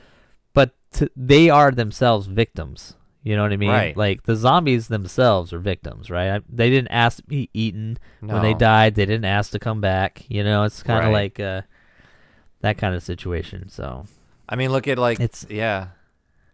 but 0.53 0.71
t- 0.91 1.09
they 1.15 1.49
are 1.49 1.69
themselves 1.71 2.25
victims 2.27 2.95
you 3.25 3.35
know 3.37 3.43
what 3.43 3.53
I 3.53 3.57
mean 3.57 3.69
Right. 3.69 3.95
like 3.95 4.23
the 4.23 4.35
zombies 4.35 4.87
themselves 4.89 5.53
are 5.53 5.59
victims 5.59 6.09
right 6.09 6.29
I, 6.35 6.41
they 6.49 6.69
didn't 6.69 6.91
ask 6.91 7.17
to 7.17 7.23
be 7.23 7.49
eaten 7.53 7.97
when 8.19 8.41
they 8.41 8.53
died 8.53 8.95
they 8.95 9.05
didn't 9.05 9.25
ask 9.25 9.51
to 9.51 9.59
come 9.59 9.79
back 9.81 10.23
you 10.29 10.43
know 10.43 10.63
it's 10.63 10.81
kind 10.83 10.99
of 11.05 11.13
Right. 11.13 11.21
like 11.23 11.39
uh 11.39 11.61
that 12.61 12.77
kind 12.77 12.95
of 12.95 13.03
situation 13.03 13.69
so 13.69 14.05
I 14.49 14.55
mean, 14.57 14.71
look 14.71 14.87
at 14.89 14.97
like 14.99 15.19
It's- 15.21 15.45
yeah. 15.49 15.87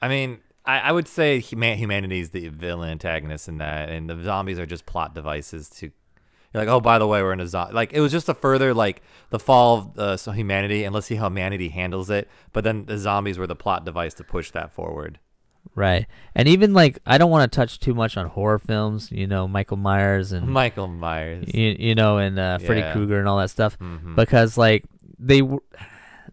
I 0.01 0.07
mean, 0.07 0.39
I, 0.69 0.79
I 0.89 0.91
would 0.91 1.07
say 1.07 1.39
human, 1.39 1.77
humanity 1.77 2.19
is 2.19 2.29
the 2.31 2.47
villain 2.49 2.89
antagonist 2.89 3.47
in 3.47 3.57
that, 3.59 3.89
and 3.89 4.09
the 4.09 4.21
zombies 4.23 4.59
are 4.59 4.65
just 4.65 4.85
plot 4.85 5.13
devices 5.15 5.69
to. 5.79 5.91
You're 6.53 6.63
like, 6.65 6.67
oh, 6.73 6.79
by 6.81 6.97
the 6.97 7.05
way, 7.07 7.21
we're 7.21 7.33
in 7.33 7.39
a 7.39 7.47
zombie. 7.47 7.73
Like 7.75 7.93
it 7.93 7.99
was 8.01 8.11
just 8.11 8.27
a 8.27 8.33
further 8.33 8.73
like 8.73 9.01
the 9.29 9.37
fall 9.39 9.77
of 9.77 9.99
uh, 9.99 10.17
so 10.17 10.31
humanity, 10.31 10.83
and 10.83 10.93
let's 10.95 11.05
see 11.07 11.15
how 11.15 11.27
humanity 11.27 11.69
handles 11.69 12.09
it. 12.09 12.27
But 12.53 12.63
then 12.63 12.85
the 12.85 12.97
zombies 12.97 13.37
were 13.37 13.47
the 13.47 13.55
plot 13.55 13.85
device 13.85 14.13
to 14.15 14.23
push 14.23 14.49
that 14.51 14.71
forward. 14.73 15.19
right 15.75 16.07
and 16.33 16.47
even 16.47 16.73
like 16.73 16.97
I 17.05 17.17
don't 17.19 17.29
want 17.29 17.51
to 17.51 17.55
touch 17.55 17.79
too 17.79 17.93
much 17.93 18.17
on 18.17 18.25
horror 18.27 18.57
films 18.59 19.11
you 19.11 19.27
know 19.27 19.47
Michael 19.47 19.77
Myers 19.77 20.31
and 20.31 20.47
Michael 20.47 20.87
Myers. 20.87 21.45
you, 21.53 21.75
you 21.77 21.93
know 21.95 22.17
and 22.17 22.39
uh, 22.39 22.57
Freddy 22.57 22.79
Yeah. 22.81 22.93
Krueger 22.93 23.19
and 23.19 23.27
all 23.27 23.37
that 23.37 23.49
stuff 23.51 23.77
Mhm. 23.77 24.15
because 24.15 24.57
like 24.57 24.85
they 25.19 25.41
w- 25.41 25.61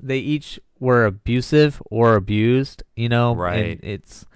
they 0.01 0.19
each 0.19 0.59
were 0.81 1.05
abusive 1.07 1.81
or 1.91 2.15
abused 2.17 2.83
you 2.97 3.09
know 3.09 3.31
and 3.33 3.41
Right. 3.41 3.81
it's 3.83 4.27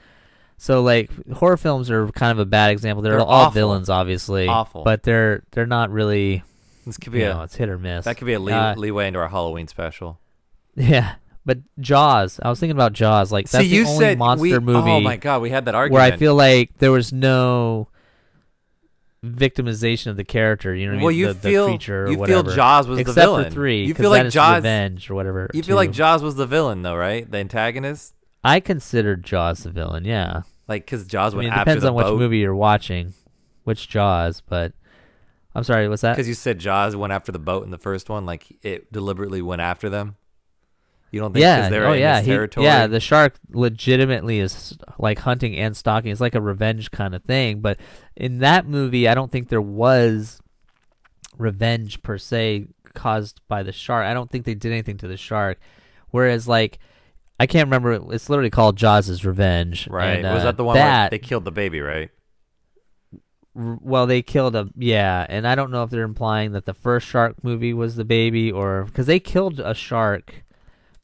so 0.56 0.82
like 0.82 1.10
horror 1.32 1.56
films 1.56 1.90
are 1.90 2.08
kind 2.08 2.32
of 2.32 2.38
a 2.38 2.44
bad 2.46 2.70
example 2.70 3.02
they're, 3.02 3.12
They're 3.12 3.20
all 3.22 3.28
awful. 3.46 3.52
villains 3.52 3.88
obviously 3.90 4.46
Awful. 4.48 4.82
but 4.84 5.02
they're 5.02 5.42
they're 5.52 5.66
not 5.66 5.90
really 5.90 6.42
this 6.86 6.96
could 6.96 7.12
be 7.12 7.22
a 7.22 7.34
know 7.34 7.42
it's 7.42 7.56
hit 7.56 7.68
or 7.68 7.78
miss 7.78 8.04
that 8.04 8.16
could 8.16 8.26
be 8.26 8.32
a 8.34 8.40
lee- 8.40 8.52
Uh, 8.52 8.74
leeway 8.74 9.06
into 9.06 9.18
our 9.20 9.28
Halloween 9.28 9.66
special. 9.68 10.18
yeah 10.74 11.14
but 11.44 11.58
Jaws 11.78 12.38
I 12.42 12.48
was 12.48 12.58
thinking 12.60 12.76
about 12.76 12.92
Jaws 12.92 13.30
like 13.32 13.48
that's 13.50 13.64
See, 13.64 13.74
you 13.74 13.84
the 13.84 13.90
only 13.90 14.04
said 14.04 14.18
monster 14.18 14.42
we, 14.44 14.58
movie 14.58 14.90
Oh 14.90 15.00
my 15.00 15.16
god, 15.16 15.42
we 15.42 15.50
had 15.50 15.64
that 15.66 15.74
argument. 15.74 16.02
where 16.02 16.12
I 16.12 16.16
feel 16.16 16.34
like 16.34 16.76
there 16.78 16.92
was 16.92 17.12
no 17.12 17.88
victimization 19.24 20.08
of 20.08 20.16
the 20.16 20.24
character. 20.24 20.74
You 20.74 20.86
know, 20.86 20.92
what 20.92 21.00
I 21.00 21.02
well, 21.04 21.10
mean? 21.10 21.18
you 21.18 21.26
the, 21.28 21.32
the 21.34 21.40
feel 21.40 21.66
creature 21.68 22.04
or 22.06 22.10
you 22.10 22.18
whatever. 22.18 22.44
feel 22.44 22.54
Jaws 22.56 22.88
was 22.88 22.98
Except 23.00 23.14
the 23.14 23.20
villain. 23.20 23.44
for 23.44 23.50
three. 23.50 23.84
You 23.84 23.94
feel 23.94 24.10
like 24.10 24.28
Jaws. 24.30 24.56
revenge 24.56 25.10
or 25.10 25.14
whatever. 25.14 25.50
You 25.52 25.62
feel 25.62 25.76
like 25.76 25.90
too. 25.90 25.94
Jaws 25.94 26.22
was 26.22 26.36
the 26.36 26.46
villain, 26.46 26.82
though, 26.82 26.96
right? 26.96 27.30
The 27.30 27.38
antagonist, 27.38 28.14
I 28.42 28.60
considered 28.60 29.22
Jaws 29.24 29.62
the 29.62 29.70
villain. 29.70 30.04
Yeah, 30.04 30.42
like 30.68 30.84
because 30.86 31.06
Jaws 31.06 31.34
I 31.34 31.38
went 31.38 31.46
mean, 31.46 31.52
it 31.52 31.56
after 31.56 31.64
depends 31.64 31.82
the 31.82 31.88
on 31.90 31.94
which 31.94 32.18
movie 32.18 32.38
you're 32.38 32.54
watching, 32.54 33.14
which 33.64 33.88
Jaws. 33.88 34.40
But 34.40 34.72
I'm 35.54 35.64
sorry, 35.64 35.88
what's 35.88 36.02
that? 36.02 36.14
Because 36.14 36.28
you 36.28 36.34
said 36.34 36.58
Jaws 36.58 36.96
went 36.96 37.12
after 37.12 37.32
the 37.32 37.38
boat 37.38 37.64
in 37.64 37.70
the 37.70 37.78
first 37.78 38.08
one, 38.08 38.24
like 38.24 38.46
it 38.62 38.92
deliberately 38.92 39.42
went 39.42 39.60
after 39.60 39.90
them. 39.90 40.16
You 41.10 41.20
don't 41.20 41.32
think? 41.32 41.42
Yeah. 41.42 41.68
they're 41.68 41.86
Oh, 41.86 41.92
yeah. 41.92 42.20
He, 42.20 42.62
yeah. 42.62 42.86
The 42.86 43.00
shark 43.00 43.34
legitimately 43.50 44.38
is 44.38 44.76
like 44.98 45.20
hunting 45.20 45.56
and 45.56 45.76
stalking. 45.76 46.12
It's 46.12 46.20
like 46.20 46.34
a 46.34 46.40
revenge 46.40 46.90
kind 46.90 47.14
of 47.14 47.24
thing. 47.24 47.60
But 47.60 47.78
in 48.16 48.38
that 48.38 48.66
movie, 48.66 49.08
I 49.08 49.14
don't 49.14 49.30
think 49.30 49.48
there 49.48 49.62
was 49.62 50.40
revenge 51.36 52.02
per 52.02 52.18
se 52.18 52.66
caused 52.94 53.40
by 53.48 53.62
the 53.62 53.72
shark. 53.72 54.06
I 54.06 54.14
don't 54.14 54.30
think 54.30 54.44
they 54.44 54.54
did 54.54 54.72
anything 54.72 54.98
to 54.98 55.08
the 55.08 55.16
shark. 55.16 55.58
Whereas, 56.10 56.46
like 56.46 56.78
I 57.38 57.46
can't 57.46 57.66
remember. 57.66 58.12
It's 58.12 58.28
literally 58.28 58.50
called 58.50 58.76
Jaws' 58.76 59.24
Revenge. 59.24 59.88
Right. 59.88 60.24
and, 60.24 60.34
was 60.34 60.42
uh, 60.42 60.46
that 60.46 60.56
the 60.56 60.64
one 60.64 60.76
that 60.76 61.10
where 61.10 61.18
they 61.18 61.18
killed 61.18 61.44
the 61.44 61.52
baby, 61.52 61.80
right? 61.80 62.10
well 63.54 64.06
they 64.06 64.22
killed 64.22 64.54
a 64.54 64.68
yeah 64.76 65.26
and 65.28 65.46
i 65.46 65.54
don't 65.54 65.70
know 65.70 65.82
if 65.82 65.90
they're 65.90 66.02
implying 66.02 66.52
that 66.52 66.66
the 66.66 66.74
first 66.74 67.06
shark 67.06 67.42
movie 67.42 67.74
was 67.74 67.96
the 67.96 68.04
baby 68.04 68.50
or 68.50 68.84
because 68.84 69.06
they 69.06 69.18
killed 69.18 69.58
a 69.58 69.74
shark 69.74 70.44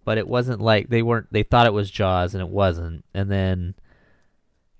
but 0.06 0.16
it 0.16 0.26
wasn't 0.26 0.60
like 0.62 0.88
they 0.88 1.02
weren't 1.02 1.26
they 1.30 1.42
thought 1.42 1.66
it 1.66 1.74
was 1.74 1.90
jaws 1.90 2.32
and 2.34 2.40
it 2.40 2.48
wasn't 2.48 3.04
and 3.12 3.30
then 3.30 3.74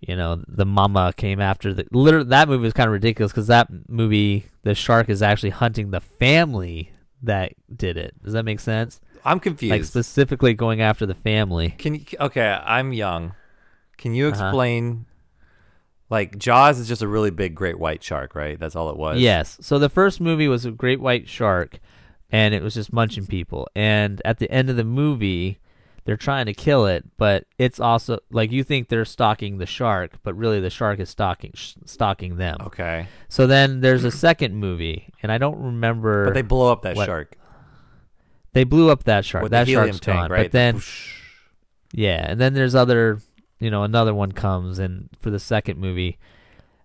you 0.01 0.15
know 0.17 0.43
the 0.49 0.65
mama 0.65 1.13
came 1.17 1.41
after 1.41 1.75
the 1.75 1.85
literally 1.93 2.29
that 2.29 2.49
movie 2.49 2.63
was 2.63 2.73
kind 2.73 2.87
of 2.89 2.93
ridiculous 2.93 3.33
because 3.33 3.47
that 3.49 3.69
movie 3.89 4.47
the 4.63 4.75
shark 4.75 5.09
is 5.11 5.21
actually 5.23 5.51
hunting 5.51 5.91
the 5.91 6.01
family 6.01 6.91
that 7.23 7.53
did 7.75 7.97
it 7.97 8.15
does 8.23 8.33
that 8.33 8.45
make 8.45 8.61
sense 8.61 9.01
I'm 9.25 9.41
confused. 9.41 9.73
like 9.73 9.85
specifically 9.85 10.55
going 10.55 10.81
after 10.81 11.05
the 11.05 11.15
family 11.15 11.71
Can 11.71 11.97
you? 11.97 12.05
Okay, 12.21 12.47
I'm 12.65 12.93
young. 12.93 13.35
Can 13.99 14.15
you 14.15 14.29
Uh-huh. 14.29 14.45
explain? 14.47 15.07
Like 16.09 16.39
Jaws 16.39 16.79
is 16.79 16.87
just 16.87 17.03
a 17.03 17.09
really 17.09 17.31
big 17.33 17.53
great 17.57 17.81
white 17.81 18.05
shark, 18.05 18.37
right? 18.37 18.57
That's 18.61 18.77
all 18.77 18.89
it 18.91 18.97
was. 18.97 19.19
Yes. 19.19 19.59
So 19.61 19.81
the 19.81 19.89
first 19.89 20.21
movie 20.21 20.47
was 20.47 20.65
a 20.65 20.71
great 20.71 21.01
white 21.01 21.29
shark, 21.29 21.81
and 22.31 22.55
it 22.55 22.63
was 22.63 22.75
just 22.75 22.93
munching 22.93 23.27
people. 23.27 23.69
And 23.75 24.21
at 24.25 24.39
the 24.39 24.51
end 24.51 24.71
of 24.71 24.77
the 24.77 24.85
movie, 24.85 25.59
they're 26.05 26.17
trying 26.17 26.47
to 26.47 26.55
kill 26.55 26.87
it, 26.87 27.05
but 27.17 27.47
it's 27.59 27.81
also 27.81 28.19
like 28.31 28.53
you 28.53 28.63
think 28.63 28.89
they're 28.89 29.05
stalking 29.05 29.59
the 29.59 29.67
shark, 29.67 30.13
but 30.23 30.35
really 30.37 30.61
the 30.61 30.71
shark 30.71 31.01
is 31.01 31.11
stalking 31.11 31.53
sh- 31.55 31.75
stalking 31.85 32.37
them. 32.37 32.59
Okay. 32.61 33.09
So 33.29 33.47
then 33.47 33.81
there's 33.81 34.05
a 34.05 34.11
second 34.11 34.55
movie, 34.55 35.09
and 35.23 35.33
I 35.33 35.39
don't 35.39 35.59
remember. 35.61 36.27
But 36.27 36.35
they 36.35 36.43
blow 36.43 36.71
up 36.71 36.83
that 36.83 36.97
what- 36.97 37.07
shark 37.07 37.37
they 38.53 38.65
blew 38.65 38.89
up 38.91 39.05
that 39.05 39.23
shark. 39.27 39.43
with 39.43 39.53
that 39.53 39.69
shark's 39.69 40.01
tank, 40.01 40.17
gone. 40.19 40.31
right? 40.31 40.45
But 40.45 40.53
then 40.53 40.75
Whoosh. 40.77 41.13
Yeah, 41.93 42.25
and 42.27 42.41
then 42.41 42.55
there's 42.55 42.75
other, 42.75 43.21
you 43.61 43.71
know, 43.71 43.83
another 43.83 44.15
one 44.15 44.33
comes 44.33 44.79
and 44.79 45.11
for 45.21 45.29
the 45.29 45.39
second 45.39 45.79
movie, 45.79 46.19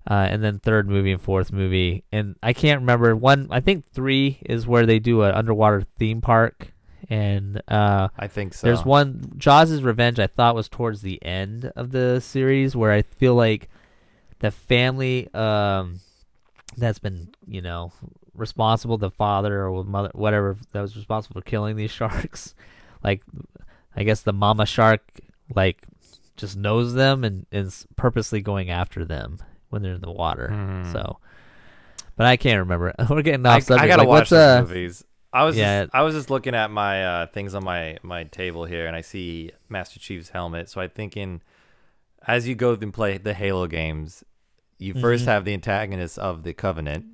uh, 0.09 0.27
and 0.29 0.43
then 0.43 0.59
third 0.59 0.89
movie 0.89 1.11
and 1.11 1.21
fourth 1.21 1.51
movie, 1.51 2.03
and 2.11 2.35
I 2.41 2.53
can't 2.53 2.81
remember 2.81 3.15
one. 3.15 3.47
I 3.51 3.59
think 3.59 3.85
three 3.93 4.39
is 4.45 4.65
where 4.65 4.85
they 4.85 4.99
do 4.99 5.21
an 5.21 5.33
underwater 5.35 5.83
theme 5.99 6.21
park, 6.21 6.73
and 7.09 7.61
uh, 7.67 8.09
I 8.17 8.27
think 8.27 8.55
so. 8.55 8.65
there's 8.65 8.83
one 8.83 9.33
Jaws' 9.37 9.83
Revenge. 9.83 10.19
I 10.19 10.27
thought 10.27 10.55
was 10.55 10.67
towards 10.67 11.01
the 11.01 11.23
end 11.23 11.71
of 11.75 11.91
the 11.91 12.19
series 12.19 12.75
where 12.75 12.91
I 12.91 13.03
feel 13.03 13.35
like 13.35 13.69
the 14.39 14.49
family 14.49 15.31
um, 15.35 15.99
that's 16.77 16.99
been, 16.99 17.29
you 17.45 17.61
know, 17.61 17.91
responsible, 18.33 18.97
the 18.97 19.11
father 19.11 19.67
or 19.67 19.83
mother, 19.83 20.09
whatever 20.13 20.57
that 20.71 20.81
was 20.81 20.95
responsible 20.95 21.41
for 21.41 21.45
killing 21.45 21.75
these 21.75 21.91
sharks, 21.91 22.55
like 23.03 23.21
I 23.95 24.01
guess 24.01 24.21
the 24.21 24.33
mama 24.33 24.65
shark 24.65 25.21
like 25.55 25.83
just 26.37 26.57
knows 26.57 26.95
them 26.95 27.23
and 27.23 27.45
is 27.51 27.85
purposely 27.95 28.41
going 28.41 28.71
after 28.71 29.05
them 29.05 29.37
when 29.71 29.81
they're 29.81 29.95
in 29.95 30.01
the 30.01 30.11
water. 30.11 30.49
Mhm. 30.53 30.91
So, 30.91 31.17
but 32.15 32.27
I 32.27 32.37
can't 32.37 32.59
remember. 32.59 32.93
We're 33.09 33.23
getting 33.23 33.43
I, 33.45 33.59
subject. 33.59 33.83
I 33.83 33.87
gotta 33.87 34.03
like, 34.03 34.07
watch 34.09 34.19
what's 34.31 34.33
uh, 34.33 34.61
movies. 34.67 35.03
I 35.33 35.43
was 35.45 35.55
yeah. 35.57 35.83
just, 35.85 35.95
I 35.95 36.01
was 36.03 36.13
just 36.13 36.29
looking 36.29 36.53
at 36.53 36.69
my 36.71 37.03
uh, 37.05 37.25
things 37.27 37.55
on 37.55 37.63
my 37.63 37.97
my 38.03 38.25
table 38.25 38.65
here, 38.65 38.85
and 38.85 38.95
I 38.95 39.01
see 39.01 39.51
Master 39.69 39.99
Chief's 39.99 40.29
helmet. 40.29 40.69
So 40.69 40.81
I'm 40.81 40.89
thinking, 40.89 41.41
as 42.27 42.47
you 42.47 42.53
go 42.55 42.73
and 42.73 42.93
play 42.93 43.17
the 43.17 43.33
Halo 43.33 43.65
games, 43.67 44.23
you 44.77 44.93
first 44.93 45.23
Mhm. 45.23 45.27
have 45.27 45.45
the 45.45 45.53
antagonist 45.53 46.19
of 46.19 46.43
the 46.43 46.53
Covenant. 46.53 47.05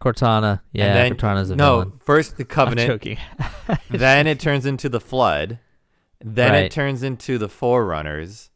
Cortana? 0.00 0.60
Yeah, 0.72 0.86
and 0.86 0.96
then, 0.96 1.14
Cortana's 1.18 1.48
a 1.50 1.56
no, 1.56 1.78
villain. 1.80 2.00
first 2.04 2.36
the 2.36 2.44
Covenant, 2.58 3.02
then 3.90 4.26
it 4.26 4.38
turns 4.38 4.66
into 4.66 4.90
the 4.90 5.00
Flood, 5.00 5.58
then 6.22 6.52
Right. 6.52 6.64
it 6.64 6.70
turns 6.70 7.02
into 7.02 7.38
the 7.38 7.48
Forerunners, 7.48 8.50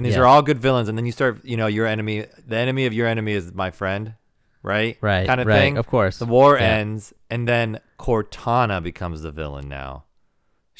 and 0.00 0.06
these 0.06 0.14
Yeah. 0.14 0.22
are 0.22 0.26
all 0.26 0.40
good 0.40 0.58
villains. 0.58 0.88
And 0.88 0.96
then 0.96 1.04
you 1.04 1.12
start, 1.12 1.44
you 1.44 1.58
know, 1.58 1.66
your 1.66 1.86
enemy, 1.86 2.24
the 2.48 2.56
enemy 2.56 2.86
of 2.86 2.94
your 2.94 3.06
enemy 3.06 3.32
is 3.34 3.52
my 3.52 3.70
friend, 3.70 4.14
right? 4.62 4.96
right, 5.02 5.26
kind 5.26 5.42
of 5.42 5.46
right, 5.46 5.56
thing. 5.58 5.76
Of 5.76 5.86
course. 5.86 6.16
The 6.18 6.24
war 6.24 6.56
Yeah. 6.56 6.64
ends, 6.64 7.12
and 7.28 7.46
then 7.46 7.80
Cortana 7.98 8.82
becomes 8.82 9.20
the 9.20 9.30
villain 9.30 9.68
now. 9.68 10.04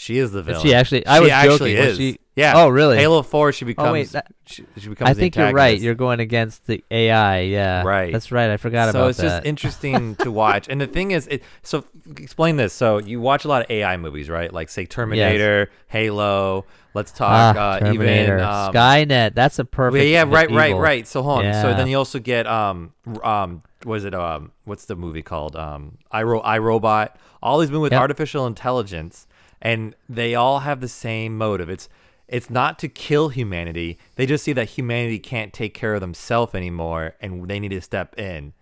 She 0.01 0.17
is 0.17 0.33
the 0.33 0.43
villain. 0.43 0.63
she 0.63 0.73
actually? 0.75 1.01
She 1.01 1.07
I 1.07 1.21
was 1.21 1.29
actually 1.31 1.75
joking. 1.75 1.91
Is. 1.91 1.97
she- 1.99 2.19
yeah. 2.35 2.55
Oh, 2.57 2.71
really? 2.71 2.97
Halo 2.97 3.21
Four, 3.23 3.53
she 3.53 3.67
becomes. 3.67 3.89
Oh, 3.89 3.93
wait, 3.93 4.09
that- 4.13 4.33
she, 4.47 4.65
she 4.79 4.89
becomes. 4.89 5.11
I 5.11 5.13
think 5.13 5.37
you're 5.37 5.53
right. 5.53 5.79
You're 5.79 5.95
going 5.95 6.21
against 6.21 6.65
the 6.67 6.83
AI. 6.91 7.41
Yeah. 7.41 7.83
Right. 7.83 8.11
That's 8.11 8.33
right. 8.33 8.49
I 8.49 8.57
forgot 8.57 8.91
so 8.91 8.99
about 8.99 9.09
that. 9.09 9.15
So 9.17 9.27
it's 9.27 9.35
just 9.35 9.45
interesting 9.47 10.15
to 10.17 10.31
watch. 10.43 10.69
And 10.71 10.81
the 10.81 10.87
thing 10.87 11.11
is, 11.11 11.27
it, 11.27 11.43
so 11.63 11.85
explain 12.17 12.57
this. 12.57 12.73
So 12.73 12.97
you 12.97 13.21
watch 13.21 13.45
a 13.45 13.49
lot 13.49 13.61
of 13.63 13.71
AI 13.71 13.99
movies, 13.99 14.31
right? 14.31 14.51
Like 14.51 14.71
say 14.71 14.87
Terminator, 14.87 15.71
Halo. 15.89 16.65
Let's 16.95 17.13
talk. 17.13 17.57
ah, 17.57 17.61
uh, 17.73 17.79
Terminator, 17.81 18.37
even 18.39 18.41
um, 18.49 18.73
Skynet. 18.73 19.35
That's 19.35 19.59
a 19.59 19.67
perfect. 19.67 19.99
well, 20.01 20.05
yeah, 20.05 20.23
right, 20.27 20.51
right, 20.51 20.71
evil. 20.71 20.81
right. 20.81 21.07
So 21.07 21.23
hold 21.23 21.45
on. 21.45 21.53
So 21.61 21.75
then 21.75 21.89
you 21.89 21.99
also 21.99 22.19
get 22.21 22.47
um 22.47 22.95
um 23.23 23.63
was 23.85 24.05
it 24.07 24.15
um 24.15 24.53
what's 24.65 24.87
the 24.87 24.97
movie 24.97 25.23
called 25.23 25.57
um 25.57 25.99
I 26.11 26.23
Ro- 26.23 26.41
iRobot. 26.43 27.11
All 27.43 27.59
these 27.59 27.71
movies 27.71 27.83
with 27.83 27.93
Yep. 27.93 28.01
artificial 28.03 28.47
intelligence, 28.47 29.27
and 29.63 29.95
they 30.09 30.35
all 30.35 30.61
have 30.61 30.81
the 30.81 30.89
same 30.89 31.37
motive. 31.37 31.69
It's 31.71 31.89
it's 32.29 32.49
not 32.49 32.79
to 32.79 32.89
kill 32.89 33.31
humanity. 33.31 33.99
They 34.15 34.25
just 34.25 34.45
see 34.45 34.53
that 34.53 34.69
humanity 34.71 35.19
can't 35.19 35.53
take 35.53 35.75
care 35.75 35.95
of 35.95 36.01
themselves 36.01 36.55
anymore, 36.55 37.15
and 37.21 37.49
they 37.49 37.59
need 37.59 37.71
to 37.71 37.81
step 37.81 38.19
in. 38.19 38.53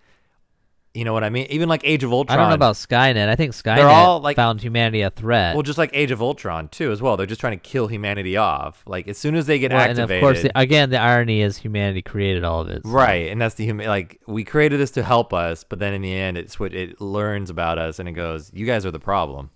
You 0.95 1.05
know 1.05 1.13
what 1.13 1.23
I 1.23 1.29
mean? 1.29 1.47
Even 1.51 1.69
like 1.69 1.83
Age 1.85 2.03
of 2.03 2.13
Ultron. 2.13 2.37
I 2.39 2.41
don't 2.43 2.49
know 2.49 2.55
about 2.55 2.75
Skynet. 2.75 3.29
I 3.29 3.37
think 3.37 3.53
Skynet 3.53 3.85
all, 3.85 4.21
like- 4.21 4.37
found 4.37 4.63
humanity 4.63 5.03
a 5.03 5.11
threat. 5.11 5.55
well, 5.55 5.63
just 5.63 5.79
like 5.79 5.91
Age 5.93 6.11
of 6.11 6.23
Ultron 6.23 6.69
too, 6.69 6.91
as 6.91 7.03
well. 7.03 7.17
They're 7.17 7.27
just 7.27 7.41
trying 7.43 7.59
to 7.59 7.63
kill 7.63 7.87
humanity 7.89 8.37
off. 8.39 8.83
Like 8.87 9.07
as 9.07 9.19
soon 9.19 9.37
as 9.37 9.47
they 9.47 9.59
get 9.59 9.71
Well, 9.71 9.81
and 9.89 9.99
of 9.99 10.09
course, 10.09 10.43
the, 10.43 10.51
again, 10.59 10.89
the 10.91 10.99
irony 10.99 11.43
is 11.43 11.59
humanity 11.59 12.01
created 12.03 12.43
all 12.43 12.63
of 12.63 12.71
it. 12.71 12.83
so- 12.85 12.91
Right, 12.91 13.31
and 13.31 13.41
that's 13.41 13.55
the 13.55 13.65
human. 13.67 13.87
Like 13.87 14.19
we 14.27 14.45
created 14.45 14.81
this 14.81 14.91
to 14.93 15.03
help 15.03 15.33
us, 15.35 15.63
but 15.63 15.79
then 15.79 15.93
in 15.93 16.01
the 16.01 16.13
end, 16.15 16.39
it's 16.39 16.59
what 16.59 16.73
it 16.75 17.01
learns 17.03 17.51
about 17.51 17.79
us, 17.79 17.99
and 17.99 18.09
it 18.09 18.13
goes, 18.13 18.51
"You 18.55 18.65
guys 18.67 18.87
are 18.87 18.91
the 18.91 18.99
problem." 18.99 19.51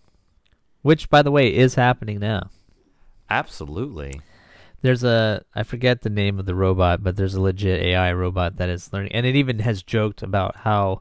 Which, 0.82 1.08
by 1.08 1.22
the 1.22 1.30
way, 1.30 1.54
is 1.54 1.76
happening 1.76 2.18
now. 2.20 2.50
Absolutely. 3.30 4.20
There's 4.82 5.04
a 5.04 5.44
I 5.54 5.62
forget 5.62 6.02
the 6.02 6.10
name 6.10 6.38
of 6.40 6.44
the 6.46 6.54
robot, 6.56 7.02
but 7.04 7.16
there's 7.16 7.34
a 7.34 7.40
legit 7.40 7.80
AI 7.80 8.12
robot 8.12 8.56
that 8.56 8.68
is 8.68 8.92
learning, 8.92 9.12
and 9.12 9.24
it 9.24 9.36
even 9.36 9.60
has 9.60 9.82
joked 9.82 10.22
about 10.22 10.56
how 10.56 11.00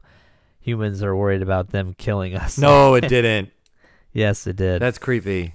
humans 0.60 1.02
are 1.02 1.16
worried 1.16 1.42
about 1.42 1.70
them 1.70 1.94
killing 1.98 2.34
us. 2.36 2.58
No, 2.58 2.94
it 2.94 3.00
didn't. 3.08 3.50
yes, 4.12 4.46
it 4.46 4.54
did. 4.56 4.80
That's 4.80 4.98
creepy. 4.98 5.54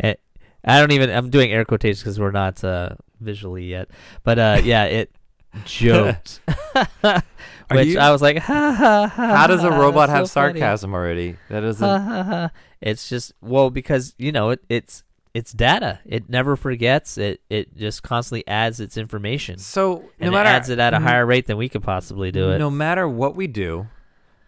It, 0.00 0.18
I 0.64 0.80
don't 0.80 0.90
even. 0.90 1.10
I'm 1.10 1.30
doing 1.30 1.52
air 1.52 1.64
quotations 1.64 2.00
because 2.00 2.18
we're 2.18 2.32
not 2.32 2.62
uh, 2.64 2.96
visually 3.20 3.66
yet. 3.66 3.88
But 4.24 4.38
uh, 4.40 4.60
yeah, 4.64 4.84
it 4.86 5.12
joked. 5.64 6.40
Which 7.70 7.86
you- 7.86 7.98
I 8.00 8.10
was 8.10 8.20
like, 8.20 8.38
ha 8.38 8.72
ha 8.72 9.06
ha. 9.06 9.26
How 9.36 9.46
does 9.46 9.62
a 9.62 9.70
robot 9.70 10.08
that's 10.08 10.18
have 10.18 10.28
so 10.28 10.40
funny. 10.40 10.58
sarcasm 10.60 10.92
already? 10.92 11.36
That 11.48 11.62
Ha, 11.62 11.98
ha, 11.98 12.22
ha. 12.24 12.50
It's 12.82 13.08
just 13.08 13.32
well 13.40 13.70
because 13.70 14.14
you 14.18 14.32
know 14.32 14.50
it, 14.50 14.60
it's 14.68 15.04
it's 15.34 15.52
data. 15.52 16.00
It 16.04 16.28
never 16.28 16.56
forgets. 16.56 17.16
It 17.16 17.40
it 17.48 17.76
just 17.76 18.02
constantly 18.02 18.46
adds 18.46 18.80
its 18.80 18.96
information, 18.96 19.58
So 19.58 20.04
no 20.20 20.30
matter 20.30 20.48
it 20.48 20.52
adds 20.52 20.68
it 20.68 20.78
at 20.78 20.92
a 20.92 20.98
higher 20.98 21.24
rate 21.24 21.46
than 21.46 21.56
we 21.56 21.68
could 21.68 21.82
possibly 21.82 22.30
do 22.30 22.50
it. 22.50 22.58
No 22.58 22.70
matter 22.70 23.08
what 23.08 23.34
we 23.36 23.46
do, 23.46 23.86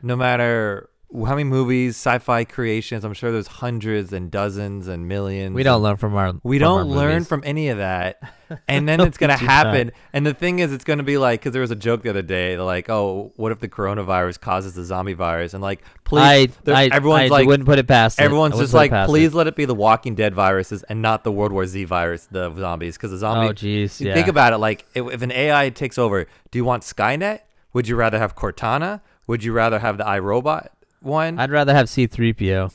no 0.03 0.17
matter 0.17 0.91
how 1.14 1.37
many 1.37 1.44
movies, 1.44 1.94
sci-fi 1.97 2.44
creations, 2.44 3.04
I'm 3.04 3.14
sure 3.14 3.30
there's 3.30 3.47
hundreds 3.47 4.12
and 4.12 4.33
dozens 4.33 4.88
and 4.88 5.06
millions. 5.06 5.54
we 5.54 5.62
don't 5.62 5.80
learn 5.80 5.97
from 5.97 6.16
our. 6.16 6.33
We 6.42 6.59
from 6.59 6.64
don't 6.64 6.88
learn 6.88 7.12
movies. 7.12 7.28
from 7.28 7.42
any 7.44 7.68
of 7.68 7.78
that. 7.78 8.21
And 8.68 8.87
then 8.87 9.00
it's 9.00 9.16
going 9.16 9.30
to 9.30 9.42
we 9.42 9.47
not. 9.47 9.66
happen. 9.66 9.90
And 10.12 10.25
the 10.25 10.35
thing 10.35 10.59
is, 10.59 10.73
it's 10.73 10.85
going 10.85 10.99
to 10.99 11.02
be 11.02 11.16
like, 11.16 11.40
because 11.40 11.54
there 11.54 11.62
was 11.62 11.71
a 11.71 11.76
joke 11.76 12.02
the 12.02 12.11
other 12.11 12.23
day, 12.23 12.56
like, 12.59 12.88
oh, 12.88 13.33
what 13.37 13.50
if 13.50 13.59
the 13.59 13.68
coronavirus 13.68 14.38
causes 14.38 14.75
the 14.75 14.85
zombie 14.85 15.14
virus? 15.14 15.54
And 15.54 15.62
like, 15.62 15.83
please, 16.04 16.50
I, 16.66 16.73
I, 16.73 16.88
everyone's 16.92 17.30
I 17.33 17.35
like, 17.35 17.47
wouldn't 17.47 17.66
put 17.66 17.78
it 17.78 17.88
past. 17.88 18.21
everyone's 18.21 18.52
wouldn't 18.52 18.71
just 18.71 18.75
like, 18.75 18.92
please 19.06 19.33
it. 19.33 19.37
let 19.37 19.47
it 19.47 19.56
be 19.56 19.64
the 19.64 19.75
Walking 19.75 20.14
Dead 20.14 20.35
viruses 20.35 20.83
and 20.85 21.00
not 21.00 21.25
the 21.25 21.33
World 21.33 21.52
War 21.52 21.66
Z 21.66 21.85
virus, 21.85 22.26
the 22.26 22.54
zombies. 22.54 22.97
Because 22.97 23.11
the 23.11 23.16
oh, 23.16 23.21
zombie, 23.21 23.49
Oh 23.49 23.52
jeez, 23.54 23.99
yeah. 23.99 24.14
think 24.14 24.28
about 24.28 24.52
it, 24.52 24.59
like, 24.59 24.85
if, 24.94 25.11
if 25.11 25.23
an 25.23 25.33
AI 25.33 25.71
takes 25.71 25.99
over, 25.99 26.26
do 26.50 26.59
you 26.59 26.64
want 26.64 26.83
Skynet? 26.83 27.40
Would 27.73 27.88
you 27.88 27.97
rather 27.97 28.18
have 28.18 28.37
Cortana? 28.37 29.00
Would 29.26 29.42
you 29.42 29.52
rather 29.52 29.78
have 29.78 29.97
the 29.97 30.04
iRobot 30.04 30.68
one? 31.05 31.39
I'd 31.39 31.51
rather 31.51 31.75
have 31.75 31.89
C-3PO. 31.89 32.73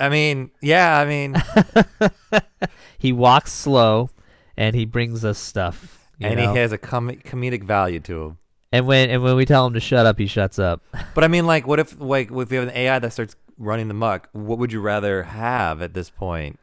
I 0.00 0.08
mean, 0.08 0.50
yeah, 0.62 0.98
I 0.98 1.04
mean, 1.04 1.34
He 2.98 3.12
walks 3.12 3.52
slow, 3.52 4.10
and 4.56 4.74
he 4.74 4.84
brings 4.84 5.24
us 5.24 5.38
stuff. 5.38 6.08
and 6.20 6.36
know? 6.36 6.52
he 6.52 6.58
has 6.58 6.72
a 6.72 6.78
com- 6.78 7.10
comedic 7.10 7.62
value 7.64 8.00
to 8.00 8.22
him. 8.24 8.38
and 8.72 8.86
when 8.86 9.08
and 9.10 9.22
when 9.22 9.36
we 9.36 9.44
tell 9.44 9.66
him 9.66 9.74
to 9.74 9.80
shut 9.80 10.04
up, 10.06 10.18
he 10.18 10.26
shuts 10.26 10.58
up. 10.58 10.82
But 11.14 11.24
I 11.24 11.28
mean, 11.28 11.46
like, 11.46 11.66
what 11.66 11.78
if 11.80 11.98
like 12.00 12.30
if 12.30 12.50
we 12.50 12.56
have 12.56 12.68
an 12.68 12.74
AI 12.74 12.98
that 12.98 13.12
starts 13.12 13.36
running 13.56 13.88
the 13.88 13.94
muck? 13.94 14.28
What 14.32 14.58
would 14.58 14.72
you 14.72 14.80
rather 14.80 15.22
have 15.24 15.80
at 15.82 15.94
this 15.94 16.10
point? 16.10 16.58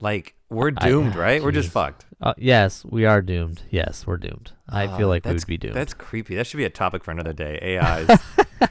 Like, 0.00 0.34
we're 0.50 0.72
I- 0.76 0.88
doomed, 0.88 1.14
right? 1.16 1.42
We're 1.42 1.52
just 1.52 1.70
fucked. 1.70 2.04
Uh, 2.20 2.34
yes, 2.36 2.84
we 2.84 3.04
are 3.04 3.22
doomed. 3.22 3.62
Yes, 3.70 4.06
we're 4.06 4.16
doomed. 4.18 4.52
I 4.68 4.86
Ah, 4.86 4.96
feel 4.96 5.08
like 5.08 5.24
we 5.24 5.32
would 5.32 5.46
be 5.46 5.56
doomed. 5.58 5.74
That's 5.74 5.94
creepy. 5.94 6.34
That 6.36 6.46
should 6.46 6.56
be 6.58 6.64
a 6.64 6.70
topic 6.70 7.02
for 7.04 7.10
another 7.12 7.32
day. 7.32 7.78
AIs. 7.78 8.08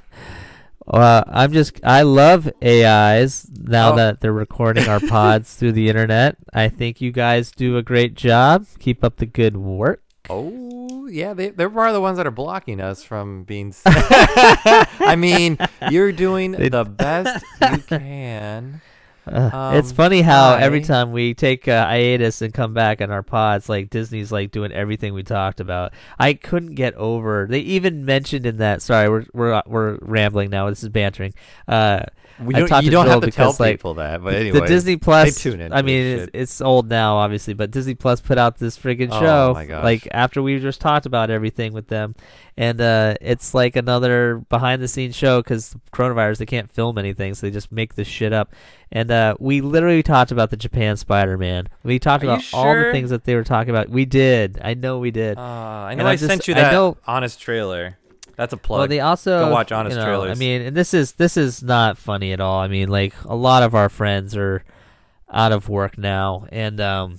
Uh, 0.88 1.24
I'm 1.27 1.51
just 1.51 1.79
I 1.84 2.03
love 2.03 2.50
AIs 2.63 3.46
now 3.53 3.91
Oh. 3.94 3.96
that 3.98 4.22
they're 4.22 4.32
recording 4.32 4.88
our 4.88 5.00
pods 5.10 5.53
through 5.56 5.74
the 5.74 5.89
internet. 5.89 6.38
I 6.53 6.70
think 6.70 7.01
you 7.01 7.12
guys 7.12 7.51
do 7.51 7.75
a 7.77 7.84
great 7.84 8.13
job. 8.15 8.65
Keep 8.79 9.03
up 9.03 9.17
the 9.17 9.25
good 9.25 9.58
work. 9.58 10.01
Oh, 10.29 11.08
yeah, 11.08 11.34
they 11.34 11.50
they're 11.50 11.70
part 11.70 11.89
of 11.89 11.94
the 11.94 12.01
ones 12.01 12.17
that 12.17 12.27
are 12.27 12.32
blocking 12.32 12.79
us 12.82 13.03
from 13.03 13.44
being. 13.44 13.74
I 13.86 15.15
mean, 15.17 15.58
you're 15.89 16.12
doing 16.12 16.51
the 16.53 16.84
best 16.86 17.46
you 17.62 17.77
can. 17.79 18.82
Uh, 19.27 19.72
it's 19.75 19.89
Um, 19.91 19.96
funny 19.96 20.22
how 20.22 20.53
every 20.55 20.81
time 20.81 21.12
we 21.12 21.34
take 21.34 21.67
a 21.67 21.84
hiatus 21.84 22.41
and 22.41 22.53
come 22.53 22.74
back 22.74 23.01
on 23.01 23.12
our 23.12 23.24
pods, 23.24 23.69
like 23.69 23.89
Disney's 23.89 24.31
like 24.31 24.51
doing 24.51 24.72
everything 24.72 25.13
we 25.13 25.24
talked 25.24 25.60
about. 25.60 25.93
I 26.19 26.34
couldn't 26.34 26.75
get 26.75 26.93
over. 26.96 27.48
They 27.50 27.60
even 27.60 28.05
mentioned 28.05 28.46
in 28.46 28.57
that. 28.57 28.81
Sorry, 28.81 29.10
we're 29.10 29.25
we're 29.34 29.62
we're 29.65 29.98
rambling 30.01 30.50
now. 30.50 30.69
This 30.69 30.84
is 30.84 30.89
bantering. 30.89 31.34
Uh, 31.67 32.01
We 32.39 32.53
I 32.53 32.60
don't, 32.60 32.67
talked 32.69 32.86
you 32.86 32.91
don't 32.91 33.07
have 33.07 33.13
Joel 33.15 33.22
to 33.22 33.31
tell 33.31 33.46
because, 33.48 33.60
like, 33.60 33.74
people 33.79 33.96
that, 33.96 34.24
but 34.24 34.36
anyway. 34.36 34.60
the 34.60 34.67
Disney 34.67 34.96
Plus. 34.98 35.41
tune 35.41 35.60
into 35.60 35.75
I 35.75 35.81
mean, 35.81 36.05
it's, 36.19 36.29
it's 36.36 36.62
old 36.62 36.88
now, 36.88 37.15
obviously, 37.15 37.55
but 37.55 37.72
Disney 37.72 37.96
Plus 37.96 38.22
put 38.22 38.38
out 38.38 38.60
this 38.60 38.77
friggin' 38.77 39.10
Oh, 39.12 39.19
show. 39.19 39.53
my 39.55 39.65
gosh. 39.65 39.84
Like 39.84 40.07
after 40.12 40.43
we 40.43 40.60
just 40.60 40.79
talked 40.79 41.07
about 41.07 41.31
everything 41.31 41.74
with 41.74 41.88
them, 41.88 42.13
and 42.57 42.81
uh, 42.81 43.15
it's 43.21 43.53
like 43.53 43.75
another 43.75 44.43
behind 44.49 44.81
the 44.81 44.87
scenes 44.87 45.15
show 45.15 45.41
because 45.41 45.75
coronavirus 45.93 46.37
they 46.39 46.45
can't 46.45 46.71
film 46.71 46.97
anything, 46.97 47.33
so 47.35 47.45
they 47.47 47.51
just 47.51 47.71
make 47.71 47.93
this 47.95 48.07
shit 48.07 48.33
up. 48.33 48.53
And 48.91 49.11
uh, 49.11 49.35
we 49.39 49.61
literally 49.61 50.01
talked 50.03 50.31
about 50.31 50.49
the 50.49 50.57
Japan 50.57 50.97
Spider 50.97 51.37
Man. 51.37 51.69
We 51.83 51.99
talked 51.99 52.23
Are 52.23 52.27
about 52.27 52.43
all 52.53 52.73
the 52.73 52.91
things 52.91 53.09
that 53.11 53.25
they 53.25 53.35
were 53.35 53.43
talking 53.43 53.69
about. 53.69 53.89
We 53.89 54.05
did. 54.05 54.59
I 54.63 54.73
know 54.73 54.97
we 54.99 55.11
did. 55.11 55.37
Uh, 55.37 55.41
I 55.41 55.91
And 55.91 55.99
know 55.99 56.07
I 56.07 56.11
I, 56.11 56.15
just- 56.15 56.27
sent 56.27 56.47
you 56.47 56.55
I 56.55 56.61
that 56.61 56.71
know- 56.73 56.97
honest 57.05 57.39
trailer. 57.39 57.97
That's 58.35 58.53
a 58.53 58.57
plug. 58.57 58.79
Well, 58.79 58.87
they 58.87 58.99
also 58.99 59.45
Go 59.45 59.51
watch 59.51 59.71
Honest 59.71 59.97
you 59.97 60.03
know, 60.03 60.23
I 60.23 60.35
mean, 60.35 60.61
and 60.61 60.77
this 60.77 60.93
is 60.93 61.13
this 61.13 61.37
is 61.37 61.63
not 61.63 61.97
funny 61.97 62.33
at 62.33 62.39
all. 62.39 62.59
I 62.59 62.67
mean, 62.67 62.87
like 62.87 63.15
a 63.25 63.35
lot 63.35 63.63
of 63.63 63.73
our 63.73 63.89
friends 63.89 64.37
are 64.37 64.63
out 65.31 65.51
of 65.51 65.69
work 65.69 65.97
now, 65.97 66.45
and 66.51 66.79
um, 66.79 67.17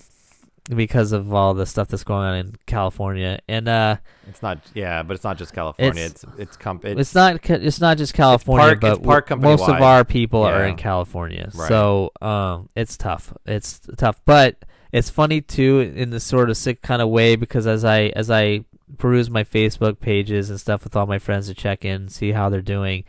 because 0.69 1.13
of 1.13 1.33
all 1.33 1.55
the 1.55 1.65
stuff 1.67 1.89
that's 1.89 2.05
going 2.05 2.25
on 2.27 2.35
in 2.37 2.55
California, 2.67 3.39
and 3.49 3.69
uh, 3.69 3.97
it's 4.29 4.43
not, 4.43 4.59
yeah, 4.75 5.03
but 5.03 5.15
it's 5.15 5.25
not 5.25 5.39
just 5.39 5.53
California. 5.55 5.91
It's- 6.05 6.25
It's 6.25 6.39
it's, 6.39 6.57
comp- 6.57 6.85
it's, 6.85 7.01
it's, 7.01 7.15
not 7.15 7.49
it's 7.51 7.81
not 7.81 7.97
just 7.99 8.13
California, 8.15 8.67
park- 8.69 8.81
but 8.81 8.93
it's 8.99 9.07
park 9.07 9.29
w- 9.29 9.49
most 9.49 9.63
of 9.69 9.81
our 9.81 10.05
people 10.05 10.43
are 10.43 10.65
in 10.65 10.77
California, 10.77 11.51
Right. 11.55 11.69
so 11.69 12.11
um, 12.21 12.69
it's 12.77 12.97
tough. 12.97 13.33
It's 13.47 13.81
tough, 13.97 14.21
but 14.25 14.57
it's 14.93 15.11
funny 15.11 15.41
too 15.41 15.81
in 15.81 16.11
the 16.11 16.21
sort 16.21 16.49
of 16.51 16.57
sick 16.57 16.83
kind 16.83 17.01
of 17.03 17.09
way 17.09 17.37
because 17.37 17.67
as 17.67 17.85
I 17.85 18.13
as 18.17 18.31
I 18.31 18.65
peruse 18.97 19.29
my 19.31 19.45
Facebook 19.45 20.01
pages 20.01 20.49
and 20.51 20.59
stuff 20.59 20.85
with 20.85 20.97
all 20.97 21.07
my 21.07 21.19
friends 21.19 21.47
to 21.49 21.55
check 21.55 21.85
in, 21.85 22.09
see 22.09 22.33
how 22.33 22.49
they're 22.49 22.63
doing, 22.63 23.05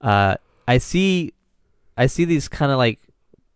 uh, 0.00 0.36
I 0.68 0.78
see 0.78 1.32
I 1.96 2.06
see 2.06 2.24
these 2.24 2.48
kind 2.48 2.72
of 2.72 2.78
like 2.78 2.98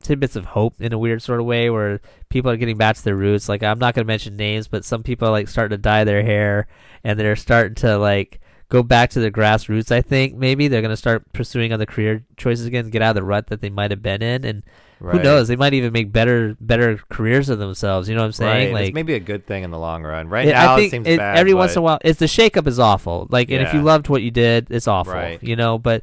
tidbits 0.07 0.37
of 0.37 0.45
hope 0.47 0.75
in 0.81 0.93
a 0.93 0.99
weird 0.99 1.21
sort 1.23 1.41
of 1.41 1.47
way 1.47 1.69
where 1.69 2.01
people 2.29 2.51
are 2.51 2.57
getting 2.57 2.77
back 2.77 2.97
to 2.97 3.05
their 3.05 3.17
roots. 3.17 3.49
Like 3.49 3.63
I'm 3.63 3.79
not 3.79 3.95
gonna 3.95 4.05
mention 4.07 4.37
names, 4.37 4.69
but 4.69 4.85
some 4.85 5.03
people 5.03 5.29
are 5.29 5.33
like 5.33 5.49
starting 5.49 5.77
to 5.77 5.83
dye 5.83 6.05
their 6.05 6.23
hair 6.23 6.67
and 7.05 7.19
they're 7.19 7.37
starting 7.37 7.75
to 7.77 7.99
like 7.99 8.41
go 8.69 8.83
back 8.83 9.11
to 9.11 9.21
their 9.21 9.31
grassroots. 9.31 9.91
I 9.93 10.03
think 10.03 10.35
maybe 10.35 10.69
they're 10.69 10.83
gonna 10.83 10.97
start 10.97 11.33
pursuing 11.33 11.73
other 11.73 11.87
career 11.87 12.25
choices 12.37 12.67
again, 12.67 12.91
get 12.91 13.03
out 13.03 13.11
of 13.11 13.15
the 13.17 13.23
rut 13.25 13.49
that 13.49 13.61
they 13.61 13.71
might 13.71 13.91
have 13.91 14.03
been 14.03 14.23
in, 14.23 14.45
and 14.45 14.63
who 14.99 15.23
knows, 15.23 15.47
they 15.49 15.57
might 15.57 15.75
even 15.75 15.93
make 15.93 16.11
better 16.11 16.57
better 16.61 16.99
careers 17.11 17.49
of 17.51 17.59
themselves. 17.59 18.09
You 18.09 18.15
know 18.15 18.23
what 18.23 18.27
I'm 18.27 18.33
saying? 18.33 18.69
Right. 18.69 18.75
Like 18.75 18.89
it's 18.89 18.95
maybe 18.95 19.13
a 19.15 19.21
good 19.21 19.47
thing 19.47 19.63
in 19.63 19.71
the 19.71 19.79
long 19.79 20.03
run. 20.03 20.29
Right 20.29 20.49
it- 20.49 20.53
now, 20.53 20.77
it 20.79 20.91
seems 20.91 21.07
it- 21.07 21.19
bad. 21.19 21.37
every 21.37 21.53
once 21.53 21.73
in 21.73 21.81
a 21.81 21.83
while, 21.83 21.99
it's 22.03 22.19
the 22.19 22.27
shakeup 22.27 22.67
is 22.67 22.79
awful. 22.79 23.27
Like, 23.31 23.51
and 23.51 23.61
if 23.63 23.75
you 23.75 23.83
loved 23.83 24.09
what 24.09 24.23
you 24.23 24.31
did, 24.31 24.69
it's 24.71 24.89
awful. 24.89 25.13
Right. 25.13 25.43
You 25.43 25.55
know, 25.55 25.79
but 25.79 26.03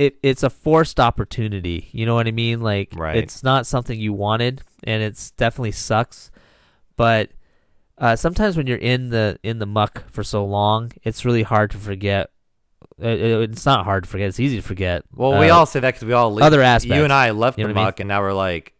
it 0.00 0.16
it's 0.22 0.42
a 0.42 0.50
forced 0.50 0.98
opportunity. 0.98 1.88
You 1.92 2.06
know 2.06 2.14
what 2.14 2.26
I 2.26 2.30
mean? 2.30 2.60
Like, 2.60 2.88
Right. 2.96 3.16
it's 3.16 3.42
not 3.42 3.66
something 3.66 3.98
you 3.98 4.12
wanted, 4.12 4.62
and 4.84 5.02
it's 5.02 5.30
definitely 5.32 5.72
sucks. 5.72 6.30
But 6.96 7.30
uh, 7.98 8.16
sometimes 8.16 8.56
when 8.56 8.66
you're 8.66 8.78
in 8.78 9.10
the 9.10 9.38
in 9.42 9.58
the 9.58 9.66
muck 9.66 10.10
for 10.10 10.24
so 10.24 10.44
long, 10.44 10.92
it's 11.02 11.24
really 11.24 11.42
hard 11.42 11.70
to 11.72 11.78
forget. 11.78 12.30
Uh, 13.02 13.08
it- 13.08 13.50
it's 13.50 13.66
not 13.66 13.84
hard 13.84 14.04
to 14.04 14.10
forget. 14.10 14.28
It's 14.28 14.40
easy 14.40 14.56
to 14.56 14.62
forget. 14.62 15.04
Well, 15.14 15.38
we 15.38 15.50
uh, 15.50 15.56
all 15.56 15.66
say 15.66 15.80
that 15.80 15.94
because 15.94 16.06
we 16.06 16.12
all 16.14 16.32
leave. 16.32 16.44
other 16.44 16.62
aspects. 16.62 16.96
You 16.96 17.04
and 17.04 17.12
I 17.12 17.30
left 17.32 17.58
You 17.58 17.64
know 17.64 17.72
the 17.72 17.78
I 17.78 17.82
mean? 17.82 17.84
muck, 17.84 18.00
and 18.00 18.08
now 18.08 18.20
we're 18.22 18.32
like, 18.32 18.72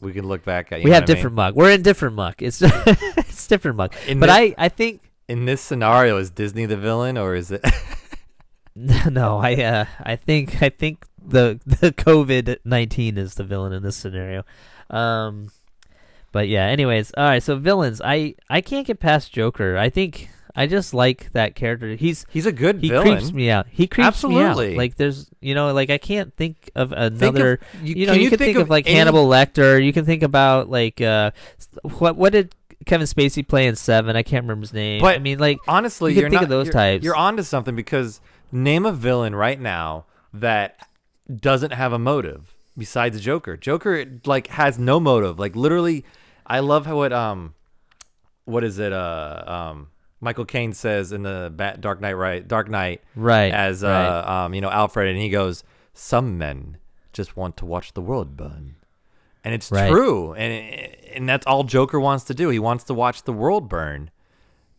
we 0.00 0.12
can 0.12 0.26
look 0.26 0.44
back 0.44 0.72
at. 0.72 0.80
You 0.80 0.84
we 0.84 0.90
have 0.92 1.02
what 1.02 1.10
I 1.10 1.12
mean? 1.12 1.16
different 1.16 1.36
muck. 1.36 1.54
We're 1.54 1.70
in 1.70 1.82
different 1.82 2.14
muck. 2.16 2.40
It's 2.42 2.60
it's 2.62 3.46
different 3.46 3.76
muck. 3.76 3.94
In 4.06 4.20
But 4.20 4.26
this, 4.26 4.36
I 4.36 4.54
I 4.56 4.68
think 4.70 5.00
in 5.28 5.44
this 5.44 5.60
scenario, 5.60 6.16
is 6.18 6.30
Disney 6.30 6.64
the 6.66 6.76
villain 6.78 7.18
or 7.18 7.34
is 7.34 7.50
it? 7.50 7.62
no, 9.10 9.38
I 9.38 9.54
uh, 9.54 9.84
I 10.02 10.16
think 10.16 10.62
I 10.62 10.68
think 10.68 11.06
the 11.24 11.58
the 11.66 11.92
COVID 11.92 12.58
nineteen 12.64 13.16
is 13.16 13.34
the 13.34 13.44
villain 13.44 13.72
in 13.72 13.82
this 13.82 13.96
scenario. 13.96 14.44
Um, 14.90 15.50
but 16.30 16.48
yeah. 16.48 16.66
Anyways, 16.66 17.12
all 17.16 17.24
right. 17.24 17.42
So 17.42 17.56
villains, 17.56 18.02
I 18.04 18.34
I 18.50 18.60
can't 18.60 18.86
get 18.86 19.00
past 19.00 19.32
Joker. 19.32 19.78
I 19.78 19.88
think 19.88 20.28
I 20.54 20.66
just 20.66 20.92
like 20.92 21.32
that 21.32 21.54
character. 21.54 21.94
He's 21.94 22.26
He's 22.28 22.44
a 22.44 22.52
good 22.52 22.82
he 22.82 22.90
villain. 22.90 23.16
creeps 23.16 23.32
me 23.32 23.50
out. 23.50 23.66
He 23.70 23.86
creeps 23.86 24.22
me 24.24 24.36
Absolutely. 24.36 24.72
out. 24.72 24.76
Like 24.76 24.96
there's 24.96 25.30
you 25.40 25.54
know 25.54 25.72
like 25.72 25.88
I 25.88 25.98
can't 25.98 26.34
think 26.36 26.70
of 26.74 26.90
Think 26.90 27.00
of- 27.00 27.22
another. 27.22 27.60
you, 27.82 27.94
you 27.94 28.06
know, 28.06 28.12
you, 28.12 28.28
can 28.28 28.38
think, 28.38 28.58
of, 28.58 28.68
like 28.68 28.86
any- 28.86 28.96
Hannibal 28.96 29.26
Lecter. 29.26 29.82
You 29.82 29.92
can 29.94 30.04
think 30.04 30.22
about 30.22 30.68
like 30.68 31.00
uh, 31.00 31.30
what 31.98 32.16
what 32.16 32.32
did 32.32 32.54
Kevin 32.84 33.06
Spacey 33.06 33.46
play 33.46 33.66
in 33.66 33.74
Seven? 33.74 34.16
I 34.16 34.22
can't 34.22 34.44
remember 34.44 34.62
his 34.62 34.74
name. 34.74 35.00
But 35.00 35.16
I 35.16 35.18
mean, 35.18 35.38
like 35.38 35.58
Honestly, 35.66 36.12
you 36.12 36.16
can 36.16 36.20
you're 36.20 36.30
think 36.30 36.42
not, 36.42 36.44
of 36.44 36.50
those 36.50 36.66
you're, 36.66 36.72
types. 36.72 37.04
You're 37.04 37.16
onto 37.16 37.42
something 37.42 37.74
because 37.74 38.20
name 38.56 38.86
a 38.86 38.92
villain 38.92 39.34
right 39.34 39.60
now 39.60 40.06
that 40.32 40.88
doesn't 41.34 41.72
have 41.72 41.92
a 41.92 41.98
motive 41.98 42.54
besides 42.76 43.20
Joker. 43.20 43.56
Joker 43.56 44.04
like 44.24 44.48
has 44.48 44.78
no 44.78 44.98
motive. 45.00 45.38
Like 45.38 45.54
literally, 45.56 46.04
I 46.46 46.60
love 46.60 46.86
how 46.86 47.02
it 47.02 47.12
um, 47.12 47.54
what 48.44 48.64
is 48.64 48.78
it 48.78 48.92
uh 48.92 49.42
um. 49.46 49.88
Michael 50.18 50.46
Caine 50.46 50.72
says 50.72 51.12
in 51.12 51.22
the 51.22 51.52
Bat- 51.54 51.82
Dark 51.82 52.00
Knight, 52.00 52.14
right? 52.14 52.46
Dark 52.48 52.70
Knight, 52.70 53.02
right 53.14 53.52
as 53.52 53.84
uh, 53.84 53.86
right. 53.88 54.44
um, 54.44 54.54
you 54.54 54.62
know, 54.62 54.70
Alfred, 54.70 55.08
and 55.08 55.18
he 55.18 55.28
goes, 55.28 55.62
"Some 55.92 56.38
men 56.38 56.78
just 57.12 57.36
want 57.36 57.58
to 57.58 57.66
watch 57.66 57.92
the 57.92 58.00
world 58.00 58.34
burn," 58.34 58.76
and 59.44 59.52
it's 59.52 59.70
Right. 59.70 59.90
true, 59.90 60.32
and 60.32 60.52
and 61.14 61.28
that's 61.28 61.46
all 61.46 61.64
Joker 61.64 62.00
wants 62.00 62.24
to 62.24 62.34
do. 62.34 62.48
He 62.48 62.58
wants 62.58 62.82
to 62.84 62.94
watch 62.94 63.24
the 63.24 63.32
world 63.32 63.68
burn. 63.68 64.10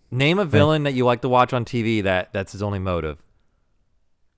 Name 0.09 0.39
a 0.39 0.45
villain 0.45 0.83
that 0.83 0.93
you 0.95 1.05
like 1.05 1.21
to 1.21 1.29
watch 1.29 1.53
on 1.53 1.65
TV 1.65 2.01
that 2.01 2.33
that's 2.33 2.53
his 2.53 2.63
only 2.63 2.79
motive. 2.79 3.21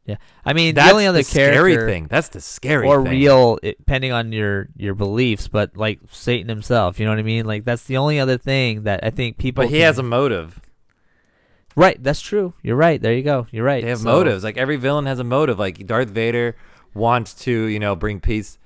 Yeah, 0.10 0.16
I 0.46 0.54
mean 0.54 0.76
That's 0.76 0.88
the 0.90 0.94
only 0.94 1.08
other 1.08 1.24
scary 1.24 1.54
character 1.74 1.88
thing. 1.88 2.08
That's 2.10 2.30
the 2.30 2.42
scary 2.42 2.84
thing. 2.86 2.92
or 2.92 3.04
thing. 3.04 3.12
real, 3.12 3.60
depending 3.62 4.12
on 4.12 4.32
your 4.32 4.68
your 4.76 4.96
beliefs, 4.96 5.48
but 5.48 5.76
like 5.78 6.00
Satan 6.12 6.50
himself, 6.50 7.00
you 7.00 7.06
know 7.06 7.12
what 7.12 7.20
I 7.20 7.24
mean? 7.24 7.46
Like 7.46 7.64
that's 7.66 7.84
the 7.84 7.98
only 7.98 8.20
other 8.20 8.38
thing 8.38 8.84
that 8.84 9.02
I 9.04 9.10
think 9.10 9.38
people. 9.38 9.64
but 9.64 9.70
he 9.70 9.78
can- 9.78 9.86
has 9.86 9.98
a 10.00 10.04
motive. 10.04 10.60
right. 11.76 12.02
That's 12.04 12.22
true. 12.22 12.54
You're 12.62 12.76
right. 12.76 13.02
There 13.02 13.14
you 13.14 13.24
go. 13.24 13.48
You're 13.52 13.66
right. 13.66 13.84
They 13.84 13.90
have 13.90 14.00
So- 14.00 14.06
motives. 14.10 14.44
Like 14.44 14.58
every 14.58 14.76
villain 14.78 15.06
has 15.06 15.20
a 15.20 15.24
motive. 15.24 15.60
Like 15.60 15.86
Darth 15.86 16.10
Vader 16.10 16.56
wants 16.94 17.34
to, 17.46 17.52
you 17.52 17.80
know, 17.80 17.96
bring 17.96 18.20
peace, 18.20 18.58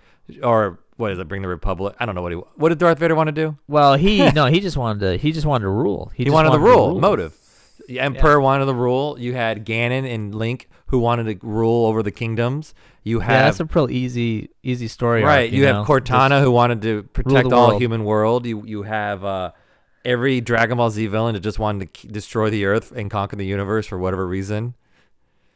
or 0.42 0.80
what 0.96 1.12
is 1.12 1.20
it? 1.20 1.28
Bring 1.28 1.42
the 1.42 1.48
Republic. 1.48 1.96
I 2.00 2.06
don't 2.06 2.16
know 2.16 2.22
what 2.22 2.32
he. 2.32 2.38
What 2.56 2.70
did 2.70 2.78
Darth 2.78 3.00
Vader 3.00 3.16
want 3.16 3.28
to 3.28 3.32
do? 3.34 3.58
Well, 3.68 3.96
he 3.96 4.30
no, 4.36 4.46
he 4.48 4.60
just 4.60 4.78
wanted 4.78 5.00
to. 5.02 5.18
He 5.18 5.32
just 5.32 5.46
wanted 5.46 5.64
to 5.64 5.70
rule. 5.70 6.12
He, 6.16 6.24
He, 6.24 6.26
just 6.26 6.34
wanted, 6.34 6.52
the 6.52 6.58
to 6.58 6.64
rule, 6.64 7.00
motive. 7.00 7.36
The 7.88 8.00
Emperor 8.00 8.34
Yeah. 8.40 8.44
wanted 8.44 8.66
the 8.66 8.76
rule. 8.76 9.18
You 9.20 9.34
had 9.34 9.66
Ganon 9.66 10.10
and 10.12 10.34
Link 10.34 10.70
who 10.88 11.00
wanted 11.00 11.40
to 11.42 11.48
rule 11.48 11.86
over 11.88 12.04
the 12.04 12.12
kingdoms. 12.12 12.74
You 13.04 13.20
Yeah, 13.20 13.26
have 13.26 13.58
that's 13.58 13.60
a 13.60 13.66
real 13.66 13.90
easy 13.90 14.50
easy 14.62 14.88
story. 14.88 15.24
right. 15.24 15.46
arc, 15.46 15.52
you 15.54 15.64
know? 15.64 15.74
have 15.84 15.88
Cortana 15.88 16.42
who 16.42 16.52
wanted 16.52 16.82
to 16.84 17.04
protect 17.04 17.52
all 17.52 17.70
world. 17.70 17.82
human 17.82 18.04
world. 18.04 18.46
You 18.46 18.64
you 18.66 18.84
have 18.84 19.24
uh, 19.26 19.52
every 20.06 20.40
Dragon 20.42 20.78
Ball 20.78 20.90
Z 20.90 21.06
villain 21.08 21.34
that 21.34 21.42
just 21.42 21.60
wanted 21.60 21.80
to 21.80 21.86
k- 22.02 22.08
destroy 22.10 22.50
the 22.50 22.66
Earth 22.66 22.92
and 22.92 23.10
conquer 23.10 23.36
the 23.36 23.46
universe 23.46 23.88
for 23.88 23.98
whatever 23.98 24.28
reason. 24.28 24.76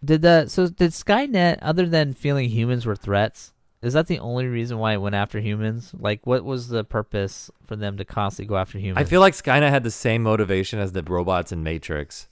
Did 0.03 0.21
the 0.21 0.47
so 0.47 0.67
did 0.67 0.91
Skynet, 0.91 1.59
other 1.61 1.85
than 1.85 2.13
feeling 2.13 2.49
humans 2.49 2.85
were 2.85 2.95
threats, 2.95 3.53
is 3.81 3.93
that 3.93 4.07
the 4.07 4.19
only 4.19 4.45
reason 4.47 4.77
why 4.77 4.93
it 4.93 5.01
went 5.01 5.15
after 5.15 5.39
humans? 5.39 5.91
Like, 5.97 6.25
what 6.25 6.43
was 6.43 6.67
the 6.67 6.83
purpose 6.83 7.49
for 7.65 7.75
them 7.75 7.97
to 7.97 8.05
constantly 8.05 8.49
go 8.49 8.57
after 8.57 8.77
humans? 8.77 9.05
I 9.05 9.09
feel 9.09 9.21
like 9.21 9.33
Skynet 9.33 9.69
had 9.69 9.83
the 9.83 9.91
same 9.91 10.23
motivation 10.23 10.79
as 10.79 10.91
the 10.91 11.01
robots 11.03 11.51
in 11.51 11.63
Matrix. 11.63 12.27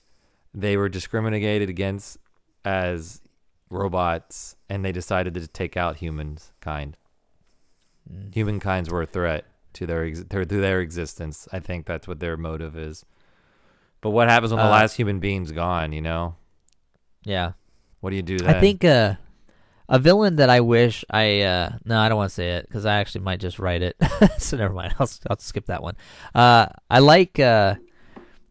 They 0.53 0.77
were 0.77 0.89
discriminated 0.89 1.69
against 1.69 2.17
as 2.65 3.21
robots, 3.69 4.55
and 4.69 4.83
they 4.83 4.91
decided 4.91 5.33
to 5.35 5.47
take 5.47 5.77
out 5.77 5.97
humankind. 5.97 6.97
Mm. 8.11 8.33
Humankind's 8.33 8.89
were 8.89 9.03
a 9.03 9.05
threat 9.05 9.45
to 9.73 9.85
their 9.85 10.03
ex- 10.05 10.23
to 10.29 10.45
their 10.45 10.81
existence. 10.81 11.47
I 11.53 11.59
think 11.59 11.85
that's 11.85 12.07
what 12.07 12.19
their 12.19 12.37
motive 12.37 12.77
is. 12.77 13.05
But 14.01 14.11
what 14.11 14.29
happens 14.29 14.51
when 14.51 14.59
the 14.59 14.67
Uh, 14.67 14.71
last 14.71 14.95
human 14.97 15.19
being's 15.19 15.51
gone? 15.51 15.91
You 15.93 16.01
know, 16.01 16.35
Yeah, 17.23 17.53
what 18.01 18.11
do 18.11 18.15
you 18.15 18.21
do 18.21 18.37
then? 18.37 18.55
I 18.55 18.59
think 18.59 18.85
uh, 18.85 19.15
a 19.89 19.97
villain 19.99 20.35
that 20.35 20.49
I 20.49 20.61
wish 20.61 21.03
I 21.09 21.41
uh, 21.41 21.77
no, 21.85 21.99
I 21.99 22.07
don't 22.09 22.17
want 22.17 22.29
to 22.29 22.33
say 22.35 22.49
it 22.51 22.67
because 22.67 22.85
I 22.85 22.95
actually 22.95 23.21
might 23.21 23.39
just 23.39 23.57
write 23.59 23.81
it. 23.81 23.95
so 24.37 24.57
never 24.57 24.73
mind. 24.73 24.93
I'll 24.99 25.09
I'll 25.29 25.39
skip 25.39 25.65
that 25.67 25.81
one. 25.81 25.95
Uh, 26.33 26.67
I 26.89 26.99
like. 26.99 27.39
Uh, 27.39 27.75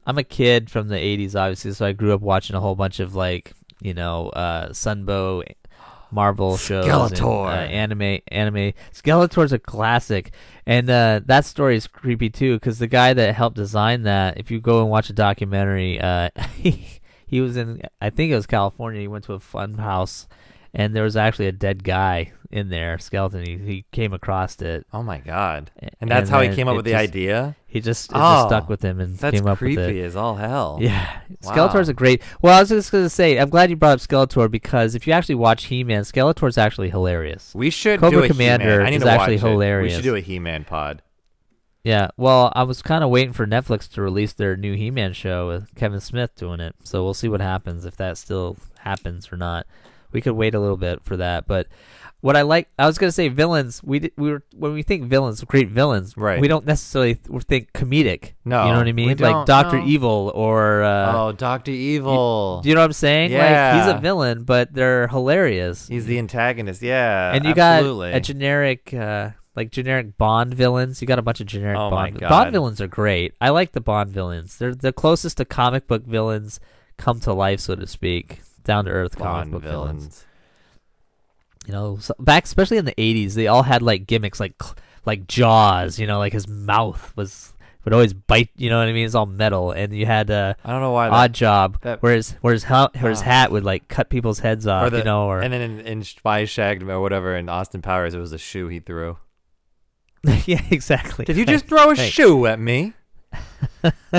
I'm 0.06 0.18
a 0.18 0.24
kid 0.24 0.68
from 0.70 0.88
the 0.88 0.96
'80s, 0.96 1.34
obviously, 1.34 1.72
so 1.72 1.86
I 1.86 1.92
grew 1.92 2.12
up 2.12 2.20
watching 2.20 2.54
a 2.56 2.60
whole 2.60 2.74
bunch 2.74 3.00
of 3.00 3.14
like 3.14 3.52
you 3.80 3.94
know 3.94 4.28
uh, 4.30 4.68
Sunbow 4.70 5.44
Marvel 6.14 6.56
shows, 6.56 6.86
and, 6.86 7.18
Skeletor. 7.20 7.46
uh, 7.46 7.50
anime, 7.50 8.20
anime. 8.28 8.72
Skeletor's 8.92 9.52
a 9.52 9.58
classic, 9.58 10.32
and 10.64 10.88
uh, 10.88 11.20
that 11.26 11.44
story 11.44 11.76
is 11.76 11.86
creepy 11.86 12.30
too 12.30 12.54
because 12.56 12.78
the 12.78 12.86
guy 12.86 13.12
that 13.12 13.34
helped 13.34 13.56
design 13.56 14.02
that, 14.02 14.38
if 14.38 14.50
you 14.50 14.60
go 14.60 14.80
and 14.80 14.90
watch 14.90 15.10
a 15.10 15.12
documentary, 15.12 16.00
uh, 16.00 16.30
he, 16.56 17.00
he 17.26 17.40
was 17.40 17.56
in, 17.56 17.82
I 18.00 18.10
think 18.10 18.30
it 18.30 18.36
was 18.36 18.46
California. 18.46 19.00
He 19.00 19.08
went 19.08 19.24
to 19.24 19.32
a 19.32 19.40
fun 19.40 19.74
house, 19.74 20.28
and 20.72 20.94
there 20.94 21.02
was 21.02 21.16
actually 21.16 21.48
a 21.48 21.52
dead 21.52 21.82
guy 21.82 22.32
in 22.54 22.68
there, 22.68 22.98
skeleton. 22.98 23.44
He, 23.44 23.56
he 23.58 23.84
came 23.90 24.12
across 24.12 24.62
it, 24.62 24.86
Oh 24.92 25.02
my 25.02 25.18
god! 25.18 25.72
And 26.00 26.08
that's 26.08 26.30
how 26.30 26.40
he 26.40 26.54
came 26.54 26.68
up 26.68 26.74
it 26.74 26.76
with 26.76 26.84
the 26.84 26.92
just- 26.92 27.02
idea. 27.02 27.56
He 27.66 27.80
just 27.80 28.12
it 28.12 28.14
Oh, 28.14 28.20
just 28.20 28.48
stuck 28.48 28.64
oh, 28.64 28.66
with 28.68 28.82
him 28.82 29.00
and 29.00 29.18
That's 29.18 29.36
came 29.36 29.48
up 29.48 29.60
with 29.60 29.72
it. 29.72 29.74
creepy 29.74 30.00
as 30.02 30.14
all 30.14 30.36
hell. 30.36 30.78
Yeah, 30.80 31.18
Wow. 31.42 31.50
Skeletor's 31.52 31.88
a 31.88 31.92
great. 31.92 32.22
Well, 32.40 32.56
I 32.56 32.60
was 32.60 32.68
just 32.68 32.92
gonna 32.92 33.08
say, 33.08 33.36
I'm 33.36 33.50
glad 33.50 33.68
you 33.70 33.74
brought 33.76 33.94
up 33.94 33.98
Skeletor 33.98 34.48
because 34.48 34.94
if 34.94 35.08
you 35.08 35.12
actually 35.12 35.34
watch 35.34 35.64
He-Man, 35.64 36.02
Skeletor's 36.04 36.56
actually 36.56 36.90
hilarious. 36.90 37.52
We 37.56 37.70
should 37.70 37.98
Cobra 37.98 38.20
do 38.20 38.24
a 38.24 38.28
Commander 38.28 38.70
He-Man. 38.70 38.86
I 38.86 38.90
need 38.90 38.96
is 38.96 39.02
actually 39.04 39.34
it. 39.36 39.82
We 39.82 39.90
should 39.90 40.04
do 40.04 40.14
a 40.14 40.20
He-Man 40.20 40.64
pod. 40.64 41.02
Yeah, 41.82 42.08
well, 42.16 42.52
I 42.54 42.62
was 42.62 42.80
kind 42.80 43.02
of 43.02 43.10
waiting 43.10 43.32
for 43.32 43.44
Netflix 43.46 43.90
to 43.92 44.00
release 44.02 44.32
their 44.32 44.56
new 44.56 44.74
He-Man 44.74 45.12
show 45.12 45.48
with 45.48 45.74
Kevin 45.74 46.00
Smith 46.00 46.34
doing 46.36 46.60
it, 46.60 46.76
so 46.84 47.02
we'll 47.02 47.12
see 47.12 47.28
what 47.28 47.40
happens 47.42 47.84
if 47.84 47.96
that 47.96 48.16
still 48.16 48.56
happens 48.78 49.32
or 49.32 49.36
not. 49.36 49.66
We 50.12 50.20
could 50.20 50.32
wait 50.34 50.54
a 50.54 50.60
little 50.60 50.76
bit 50.76 51.02
for 51.02 51.16
that, 51.16 51.46
but 51.48 51.66
what 52.24 52.36
I 52.36 52.40
like, 52.40 52.70
I 52.78 52.86
was 52.86 52.96
gonna 52.96 53.12
say 53.12 53.28
villains. 53.28 53.82
We 53.84 54.10
we 54.16 54.30
were 54.30 54.42
when 54.56 54.72
we 54.72 54.82
think 54.82 55.04
villains, 55.04 55.44
great 55.44 55.68
villains, 55.68 56.16
Right. 56.16 56.40
We 56.40 56.48
don't 56.48 56.64
necessarily 56.64 57.16
th- 57.16 57.42
think 57.42 57.74
comedic. 57.74 58.32
No, 58.46 58.64
you 58.64 58.72
know 58.72 58.78
what 58.78 58.88
I 58.88 58.92
mean, 58.92 59.18
like 59.18 59.44
Doctor 59.44 59.78
no. 59.78 59.84
Evil 59.86 60.32
or 60.34 60.82
uh, 60.82 61.12
oh, 61.14 61.32
Doctor 61.32 61.70
Evil. 61.70 62.62
Do 62.62 62.70
you 62.70 62.76
know 62.76 62.80
what 62.80 62.86
I'm 62.86 62.92
saying? 62.94 63.32
Like 63.34 63.74
he's 63.76 63.94
a 63.94 63.98
villain, 63.98 64.44
but 64.44 64.72
they're 64.72 65.06
hilarious. 65.08 65.86
He's 65.86 66.06
the 66.06 66.18
antagonist. 66.18 66.80
Yeah, 66.80 67.34
and 67.34 67.44
you 67.44 67.50
absolutely. 67.50 68.12
got 68.12 68.16
a 68.16 68.20
generic, 68.20 68.94
uh, 68.94 69.30
like 69.54 69.70
generic 69.70 70.16
Bond 70.16 70.54
villains. 70.54 71.02
You 71.02 71.06
got 71.06 71.18
a 71.18 71.22
bunch 71.22 71.42
of 71.42 71.46
generic 71.46 71.76
Oh 71.78 71.90
my 71.90 72.08
Bond. 72.08 72.20
God. 72.20 72.28
Bond 72.30 72.52
villains 72.52 72.80
are 72.80 72.88
great. 72.88 73.34
I 73.38 73.50
like 73.50 73.72
the 73.72 73.82
Bond 73.82 74.08
villains. 74.08 74.56
They're 74.56 74.74
the 74.74 74.94
closest 74.94 75.36
to 75.36 75.44
comic 75.44 75.86
book 75.86 76.06
villains 76.06 76.58
come 76.96 77.20
to 77.20 77.34
life, 77.34 77.60
so 77.60 77.74
to 77.74 77.86
speak, 77.86 78.40
down 78.64 78.86
to 78.86 78.90
earth 78.92 79.18
comic 79.18 79.52
book 79.52 79.62
villains. 79.62 80.04
villains. 80.04 80.26
You 81.66 81.72
know, 81.72 81.96
so 81.98 82.14
back 82.18 82.44
especially 82.44 82.76
in 82.78 82.84
the 82.84 82.94
'80s, 82.94 83.34
they 83.34 83.46
all 83.46 83.62
had 83.62 83.82
like 83.82 84.06
gimmicks, 84.06 84.38
like 84.40 84.54
like 85.06 85.26
Jaws. 85.26 85.98
You 85.98 86.06
know, 86.06 86.18
like 86.18 86.32
his 86.32 86.46
mouth 86.46 87.12
was 87.16 87.52
would 87.84 87.92
always 87.94 88.12
bite. 88.12 88.50
You 88.56 88.70
know 88.70 88.78
what 88.78 88.88
I 88.88 88.92
mean? 88.92 89.06
It's 89.06 89.14
all 89.14 89.26
metal, 89.26 89.70
and 89.72 89.94
you 89.94 90.04
had 90.06 90.30
uh, 90.30 90.54
I 90.64 90.70
don't 90.72 90.80
know 90.82 90.92
why. 90.92 91.08
that- 91.08 91.32
Oddjob, 91.32 91.80
that- 91.82 92.02
where 92.02 92.14
his 92.16 92.32
where 92.42 92.52
his, 92.52 92.64
hel- 92.64 92.90
where 92.98 93.10
his 93.10 93.20
Ah. 93.22 93.24
hat 93.24 93.52
would 93.52 93.64
like 93.64 93.88
cut 93.88 94.10
people's 94.10 94.40
heads 94.40 94.66
off. 94.66 94.86
or 94.86 94.90
the, 94.90 94.98
you 94.98 95.04
know, 95.04 95.26
or 95.26 95.40
and 95.40 95.52
then 95.52 95.60
in, 95.62 95.80
in 95.80 96.02
Spy 96.04 96.44
Shagged 96.44 96.82
or 96.82 97.00
whatever 97.00 97.34
in 97.36 97.48
Austin 97.48 97.80
Powers, 97.82 98.14
it 98.14 98.18
was 98.18 98.32
a 98.32 98.38
shoe 98.38 98.68
he 98.68 98.80
threw. 98.80 99.16
yeah, 100.46 100.62
exactly. 100.70 101.24
Did 101.26 101.36
you 101.36 101.44
just 101.44 101.66
throw 101.66 101.90
a 101.90 101.96
shoe 101.96 102.46
at 102.46 102.58
me? 102.58 102.94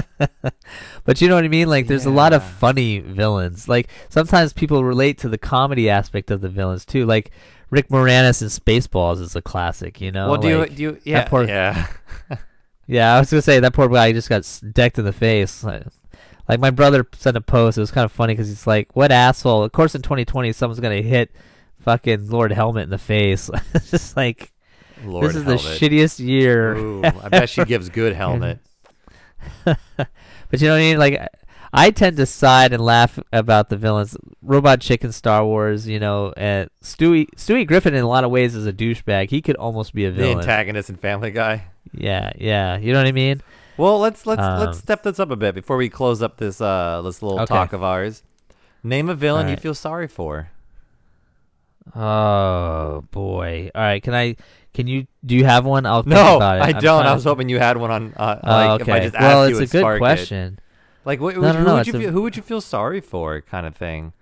but 1.04 1.22
you 1.22 1.28
know 1.28 1.36
what 1.36 1.44
I 1.44 1.48
mean? 1.50 1.68
Like, 1.70 1.88
there's 1.88 2.06
a 2.06 2.12
lot 2.12 2.34
of 2.34 2.44
funny 2.44 3.00
villains. 3.00 3.68
Like, 3.68 3.90
sometimes 4.10 4.54
people 4.54 4.84
relate 4.84 5.18
to 5.20 5.30
the 5.30 5.38
comedy 5.38 5.90
aspect 5.90 6.32
of 6.32 6.42
the 6.42 6.50
villains 6.50 6.86
too. 6.86 7.06
Like, 7.06 7.32
Rick 7.70 7.90
Moranis 7.90 8.42
in 8.42 8.48
Spaceballs 8.50 9.20
is 9.22 9.36
a 9.36 9.42
classic. 9.42 10.00
You 10.02 10.12
know? 10.12 10.30
well, 10.30 10.42
do 10.42 10.60
Like- 10.60 10.72
you 10.72 10.76
do 10.76 10.84
you? 10.84 11.00
Yeah, 11.04 11.26
poor- 11.26 11.46
yeah. 11.46 11.88
Yeah, 12.88 13.16
I 13.16 13.20
was 13.20 13.32
gonna 13.32 13.42
say 13.42 13.60
that 13.60 13.74
poor 13.74 13.88
guy 13.90 14.12
just 14.12 14.30
got 14.30 14.48
decked 14.72 15.00
in 15.00 15.06
the 15.06 15.12
face. 15.14 15.64
Like, 15.64 15.88
like, 16.48 16.60
my 16.60 16.70
brother 16.70 17.08
sent 17.14 17.36
a 17.36 17.42
post. 17.42 17.78
It 17.78 17.82
was 17.82 17.90
kind 17.92 18.06
of 18.06 18.12
funny 18.12 18.34
because 18.34 18.48
he's 18.48 18.68
like, 18.68 18.96
"What 18.96 19.12
asshole?" 19.12 19.64
Of 19.64 19.72
course, 19.72 19.96
in 19.96 20.04
2020, 20.04 20.52
someone's 20.54 20.80
gonna 20.80 21.02
hit 21.02 21.32
fucking 21.80 22.30
Lord 22.30 22.52
Helmet 22.52 22.84
in 22.84 22.90
the 22.92 23.00
face. 23.00 23.50
it's 23.74 23.90
just 23.90 24.16
like 24.16 24.52
Lord 25.04 25.26
this 25.26 25.36
is 25.36 25.46
the 25.46 25.56
shittiest 25.56 26.20
year. 26.20 26.76
Ooh, 26.76 27.04
I 27.04 27.30
bet 27.30 27.50
she 27.50 27.66
gives 27.66 27.90
good 27.90 28.14
helmet. 28.14 28.60
but 29.66 29.78
you 30.62 30.68
know 30.68 30.74
what 30.74 30.78
I 30.78 30.80
mean? 30.80 30.98
Like, 30.98 31.28
I 31.74 31.92
tend 31.92 32.18
to 32.18 32.26
side 32.26 32.72
and 32.74 32.84
laugh 32.84 33.20
about 33.34 33.70
the 33.70 33.78
villains. 33.78 34.16
Robot 34.42 34.80
Chicken, 34.82 35.12
Star 35.12 35.46
Wars, 35.46 35.88
you 35.88 36.00
know, 36.00 36.34
and 36.38 36.70
Stewie 36.82 37.28
Stewie 37.36 37.68
Griffin 37.68 37.94
in 37.96 38.04
a 38.04 38.08
lot 38.08 38.24
of 38.24 38.32
ways 38.32 38.56
is 38.56 38.66
a 38.66 38.74
douchebag. 38.74 39.30
He 39.30 39.42
could 39.42 39.56
almost 39.58 39.94
be 39.94 40.06
a 40.06 40.12
villain. 40.12 40.38
the 40.38 40.42
antagonist 40.44 40.90
in 40.90 40.96
Family 40.98 41.32
Guy. 41.32 41.66
yeah, 41.94 42.32
yeah. 42.38 42.78
You 42.78 42.94
know 42.94 43.00
what 43.00 43.08
I 43.08 43.12
mean? 43.12 43.42
Well, 43.78 44.00
let's 44.00 44.26
let's 44.26 44.42
Um, 44.42 44.60
let's 44.62 44.78
step 44.78 45.04
this 45.04 45.20
up 45.20 45.32
a 45.32 45.36
bit 45.36 45.54
before 45.54 45.76
we 45.76 45.90
close 45.90 46.22
up 46.22 46.38
this 46.38 46.62
uh 46.62 47.02
this 47.04 47.22
little 47.22 47.40
Okay. 47.42 47.54
talk 47.54 47.74
of 47.74 47.84
ours. 47.84 48.24
Name 48.84 49.10
a 49.10 49.16
villain 49.16 49.50
you 49.50 49.58
feel 49.58 49.74
sorry 49.74 50.08
for. 50.08 50.52
Oh 51.96 53.04
boy. 53.12 53.70
All 53.76 53.82
right. 53.82 54.02
Can 54.02 54.14
I? 54.14 54.36
Can 54.76 54.88
you? 54.88 55.08
Do 55.26 55.36
you 55.36 55.46
have 55.46 55.66
one? 55.66 55.86
I'll 55.86 56.04
No. 56.04 56.38
I 56.40 56.60
I'm 56.68 56.80
don't. 56.80 57.06
I 57.06 57.14
was 57.14 57.24
to- 57.24 57.30
hoping 57.30 57.50
you 57.50 57.58
had 57.60 57.78
one 57.78 57.90
on. 57.90 58.14
Uh, 58.16 58.40
Oh, 58.44 58.50
like 58.52 58.82
if 58.82 58.90
I 58.90 58.92
okay. 58.98 59.04
just 59.06 59.20
well, 59.20 59.44
asked 59.44 59.52
it's 59.62 59.74
you, 59.74 59.80
a 59.80 59.84
good 59.84 59.98
question. 59.98 60.60
Like, 61.06 61.20
what, 61.22 61.36
No, 61.36 61.42
would, 61.42 61.48
no, 61.54 61.60
who 61.60 61.66
no, 61.66 61.76
would 61.76 61.88
you 61.88 61.96
a- 61.96 62.00
feel, 62.00 62.12
who 62.12 62.22
would 62.24 62.36
you 62.36 62.42
feel 62.44 62.62
sorry 62.62 63.00
for, 63.00 63.40
kind 63.42 63.66
of 63.66 63.76
thing? 63.76 64.14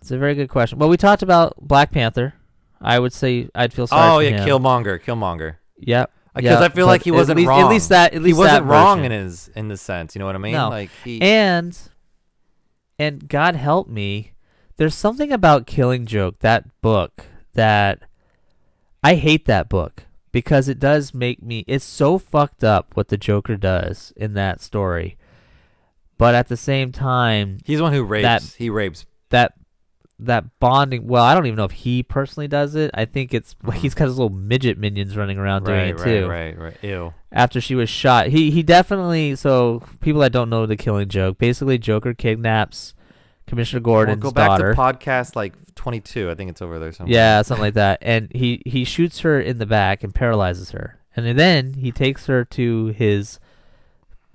It's 0.00 0.10
a 0.10 0.18
very 0.18 0.34
good 0.34 0.48
question. 0.48 0.78
Well, 0.78 0.88
we 0.88 0.96
talked 0.96 1.22
about 1.22 1.54
Black 1.60 1.90
Panther. 1.90 2.34
I 2.80 2.98
would 3.00 3.12
say 3.12 3.48
I'd 3.54 3.72
feel 3.72 3.86
sorry. 3.88 4.08
For 4.08 4.14
Oh 4.14 4.18
yeah, 4.20 4.42
him. 4.44 4.48
Killmonger, 4.48 5.00
Killmonger. 5.02 5.56
Yep. 5.80 6.12
Because 6.36 6.60
yeah, 6.60 6.64
I 6.64 6.68
feel 6.68 6.86
but 6.86 6.90
like 6.92 7.02
he 7.02 7.10
wasn't 7.10 7.38
least, 7.38 7.48
wrong. 7.48 7.60
At 7.62 7.68
least 7.68 7.88
that. 7.88 8.14
At 8.14 8.22
least 8.22 8.36
he 8.36 8.38
wasn't 8.40 8.64
that 8.66 8.70
wrong 8.72 8.98
version. 8.98 9.12
in 9.12 9.24
his 9.24 9.50
in 9.56 9.66
the 9.68 9.76
sense. 9.76 10.14
You 10.14 10.20
know 10.20 10.26
what 10.26 10.36
I 10.36 10.38
mean? 10.38 10.52
No. 10.52 10.68
Like 10.68 10.90
he. 11.02 11.20
And 11.20 11.76
and 12.98 13.28
God 13.28 13.56
help 13.56 13.88
me, 13.88 14.32
there's 14.76 14.94
something 14.94 15.32
about 15.32 15.66
Killing 15.66 16.06
Joke 16.06 16.38
that 16.40 16.64
book 16.80 17.24
that 17.54 18.02
I 19.02 19.14
hate 19.14 19.44
that 19.46 19.68
book 19.68 20.04
because 20.32 20.68
it 20.68 20.78
does 20.78 21.14
make 21.14 21.42
me 21.42 21.64
it's 21.66 21.84
so 21.84 22.18
fucked 22.18 22.64
up 22.64 22.88
what 22.94 23.08
the 23.08 23.16
Joker 23.16 23.56
does 23.56 24.12
in 24.16 24.34
that 24.34 24.60
story. 24.60 25.16
But 26.18 26.34
at 26.34 26.48
the 26.48 26.56
same 26.56 26.90
time, 26.90 27.58
he's 27.64 27.78
the 27.78 27.84
one 27.84 27.92
who 27.92 28.02
rapes. 28.04 28.22
that- 28.24 28.42
he 28.58 28.70
rapes. 28.70 29.06
that 29.30 29.54
that 30.20 30.58
bonding 30.58 31.06
well, 31.06 31.22
I 31.22 31.32
don't 31.32 31.46
even 31.46 31.56
know 31.56 31.64
if 31.64 31.70
he 31.70 32.02
personally 32.02 32.48
does 32.48 32.74
it. 32.74 32.90
I 32.92 33.04
think 33.04 33.32
it's 33.32 33.54
like 33.62 33.78
he's 33.82 33.94
got 33.94 34.06
his 34.06 34.18
little 34.18 34.36
midget 34.36 34.76
minions 34.76 35.16
running 35.16 35.38
around 35.38 35.64
doing 35.64 35.78
Right, 35.78 35.88
it 35.90 35.98
right, 36.00 36.04
too 36.04 36.26
right, 36.28 36.58
right. 36.58 36.76
Ew. 36.82 37.14
after 37.30 37.60
she 37.60 37.76
was 37.76 37.88
shot. 37.88 38.26
He 38.28 38.50
he 38.50 38.64
definitely 38.64 39.36
so 39.36 39.80
people 40.00 40.20
that 40.22 40.32
don't 40.32 40.50
know 40.50 40.66
the 40.66 40.76
killing 40.76 41.08
joke, 41.08 41.38
basically 41.38 41.78
Joker 41.78 42.14
kidnaps 42.14 42.94
Commissioner 43.48 43.80
We'll 43.80 43.94
Gordon's 43.94 44.22
go 44.22 44.30
back 44.30 44.48
daughter. 44.50 44.74
to 44.74 44.78
podcast 44.80 45.34
like 45.36 45.54
22. 45.74 46.30
I 46.30 46.34
think 46.34 46.50
it's 46.50 46.62
over 46.62 46.78
there 46.78 46.92
somewhere. 46.92 47.14
yeah, 47.14 47.42
something 47.42 47.62
like 47.62 47.74
that. 47.74 47.98
And 48.02 48.30
he 48.32 48.62
he 48.66 48.84
shoots 48.84 49.20
her 49.20 49.40
in 49.40 49.58
the 49.58 49.66
back 49.66 50.04
and 50.04 50.14
paralyzes 50.14 50.70
her. 50.72 50.98
And 51.16 51.38
then 51.38 51.74
he 51.74 51.90
takes 51.90 52.26
her 52.26 52.44
to 52.44 52.86
his 52.86 53.40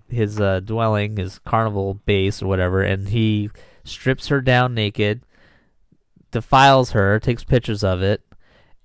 his 0.10 0.40
uh, 0.40 0.60
dwelling, 0.60 1.18
his 1.18 1.40
carnival 1.40 1.96
base 2.06 2.42
or 2.42 2.48
whatever, 2.48 2.82
and 2.82 3.10
he 3.10 3.50
strips 3.84 4.28
her 4.28 4.42
down 4.42 4.74
naked, 4.74 5.22
defiles 6.32 6.92
her, 6.92 7.20
takes 7.20 7.44
pictures 7.44 7.84
of 7.84 8.02
it, 8.02 8.22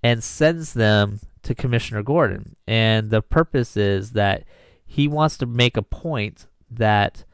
and 0.02 0.22
sends 0.22 0.74
them 0.74 1.20
to 1.42 1.54
Commissioner 1.54 2.02
Gordon. 2.02 2.56
And 2.66 3.10
the 3.10 3.22
purpose 3.22 3.76
is 3.76 4.12
that 4.12 4.44
he 4.86 5.08
wants 5.08 5.36
to 5.38 5.46
make 5.46 5.76
a 5.76 5.82
point 5.82 6.46
that 6.70 7.24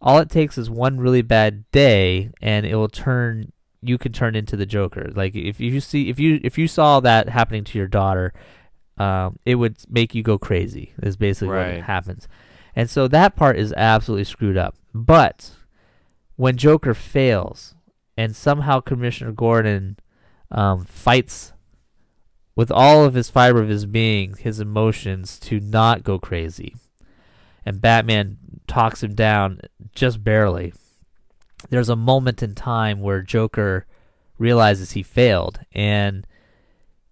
all 0.00 0.18
it 0.18 0.30
takes 0.30 0.58
is 0.58 0.68
one 0.68 0.98
really 0.98 1.22
bad 1.22 1.70
day 1.70 2.30
and 2.40 2.66
it 2.66 2.74
will 2.76 2.88
turn 2.88 3.52
you 3.82 3.98
can 3.98 4.12
turn 4.12 4.34
into 4.34 4.56
the 4.56 4.66
Joker. 4.66 5.10
Like 5.14 5.34
if 5.34 5.60
you 5.60 5.80
see 5.80 6.08
if 6.08 6.18
you 6.18 6.40
if 6.42 6.58
you 6.58 6.68
saw 6.68 7.00
that 7.00 7.28
happening 7.28 7.64
to 7.64 7.78
your 7.78 7.86
daughter, 7.86 8.32
um, 8.98 9.38
it 9.44 9.56
would 9.56 9.76
make 9.88 10.14
you 10.14 10.22
go 10.22 10.38
crazy. 10.38 10.94
Is 11.02 11.16
basically 11.16 11.54
what 11.76 11.84
happens. 11.84 12.28
And 12.74 12.90
so 12.90 13.08
that 13.08 13.36
part 13.36 13.58
is 13.58 13.72
absolutely 13.76 14.24
screwed 14.24 14.56
up. 14.56 14.76
But 14.92 15.52
when 16.36 16.56
Joker 16.56 16.94
fails 16.94 17.74
and 18.16 18.36
somehow 18.36 18.80
Commissioner 18.80 19.32
Gordon 19.32 19.98
um, 20.50 20.84
fights 20.84 21.52
with 22.54 22.70
all 22.70 23.04
of 23.04 23.14
his 23.14 23.30
fiber 23.30 23.62
of 23.62 23.68
his 23.68 23.86
being, 23.86 24.34
his 24.36 24.60
emotions 24.60 25.38
to 25.40 25.60
not 25.60 26.02
go 26.02 26.18
crazy. 26.18 26.74
And 27.66 27.80
Batman 27.80 28.38
talks 28.68 29.02
him 29.02 29.14
down 29.14 29.60
just 29.94 30.22
barely. 30.24 30.72
There's 31.68 31.88
a 31.88 31.96
moment 31.96 32.42
in 32.42 32.54
time 32.54 33.00
where 33.00 33.20
Joker 33.22 33.86
realizes 34.38 34.92
he 34.92 35.02
failed 35.02 35.58
and 35.72 36.26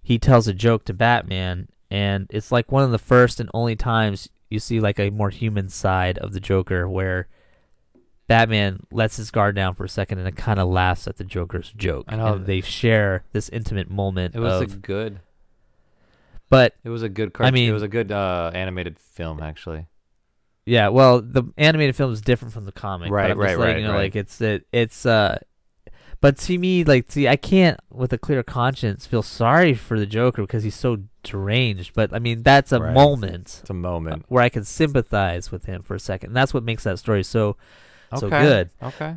he 0.02 0.18
tells 0.18 0.46
a 0.46 0.54
joke 0.54 0.84
to 0.84 0.94
Batman 0.94 1.68
and 1.90 2.26
it's 2.30 2.52
like 2.52 2.70
one 2.70 2.84
of 2.84 2.90
the 2.92 2.98
first 2.98 3.40
and 3.40 3.50
only 3.54 3.74
times 3.74 4.28
you 4.50 4.58
see 4.58 4.78
like 4.78 5.00
a 5.00 5.10
more 5.10 5.30
human 5.30 5.68
side 5.68 6.18
of 6.18 6.32
the 6.34 6.40
Joker 6.40 6.88
where 6.88 7.26
Batman 8.26 8.80
lets 8.92 9.16
his 9.16 9.30
guard 9.30 9.56
down 9.56 9.74
for 9.74 9.84
a 9.84 9.88
second 9.88 10.18
and 10.18 10.28
it 10.28 10.36
kind 10.36 10.60
of 10.60 10.68
laughs 10.68 11.08
at 11.08 11.16
the 11.16 11.24
Joker's 11.24 11.72
joke. 11.76 12.04
I 12.08 12.16
know. 12.16 12.34
And 12.34 12.46
they 12.46 12.60
share 12.60 13.24
this 13.32 13.48
intimate 13.48 13.90
moment 13.90 14.34
It 14.34 14.40
was 14.40 14.62
of 14.62 14.72
a 14.74 14.76
good. 14.76 15.20
but 16.48 16.74
It 16.84 16.90
was 16.90 17.02
a 17.02 17.08
good. 17.08 17.32
Cartoon. 17.32 17.48
I 17.48 17.50
mean- 17.50 17.70
it 17.70 17.72
was 17.72 17.82
a 17.82 17.88
good 17.88 18.12
uh, 18.12 18.50
animated 18.54 18.98
film 18.98 19.40
actually. 19.42 19.86
Yeah, 20.66 20.88
well, 20.88 21.20
the 21.20 21.44
animated 21.58 21.94
film 21.96 22.12
is 22.12 22.20
different 22.22 22.54
from 22.54 22.64
the 22.64 22.72
comic. 22.72 23.10
but 23.10 23.14
Right, 23.14 23.30
I'm 23.30 23.36
just 23.36 23.38
right, 23.38 23.58
right, 23.58 23.76
You 23.78 23.82
know, 23.86 23.92
right. 23.92 23.98
like 24.04 24.16
it's 24.16 24.40
it, 24.40 24.66
it's 24.72 25.04
uh, 25.04 25.38
But 26.22 26.38
to 26.38 26.56
me, 26.58 26.84
like, 26.84 27.10
see, 27.12 27.28
I 27.28 27.36
can't, 27.36 27.78
with 27.90 28.12
a 28.14 28.18
clear 28.18 28.42
conscience, 28.42 29.04
feel 29.06 29.22
sorry 29.22 29.74
for 29.74 29.98
the 29.98 30.06
Joker 30.06 30.42
because 30.42 30.62
he's 30.62 30.74
so 30.74 30.98
deranged. 31.22 31.92
But 31.94 32.14
I 32.14 32.18
mean, 32.18 32.42
that's 32.42 32.72
a 32.72 32.80
Right. 32.80 32.94
moment 32.94 33.58
It's 33.60 33.68
a 33.70 33.74
moment. 33.74 34.24
where 34.28 34.42
I 34.42 34.48
can 34.48 34.64
sympathize 34.64 35.52
with 35.52 35.66
him 35.66 35.82
for 35.82 35.94
a 35.94 36.00
second. 36.00 36.30
And 36.30 36.36
that's 36.36 36.54
what 36.54 36.62
makes 36.62 36.84
that 36.84 36.98
story 36.98 37.22
so 37.24 37.56
so 38.16 38.30
good. 38.30 38.70
Okay. 38.82 39.16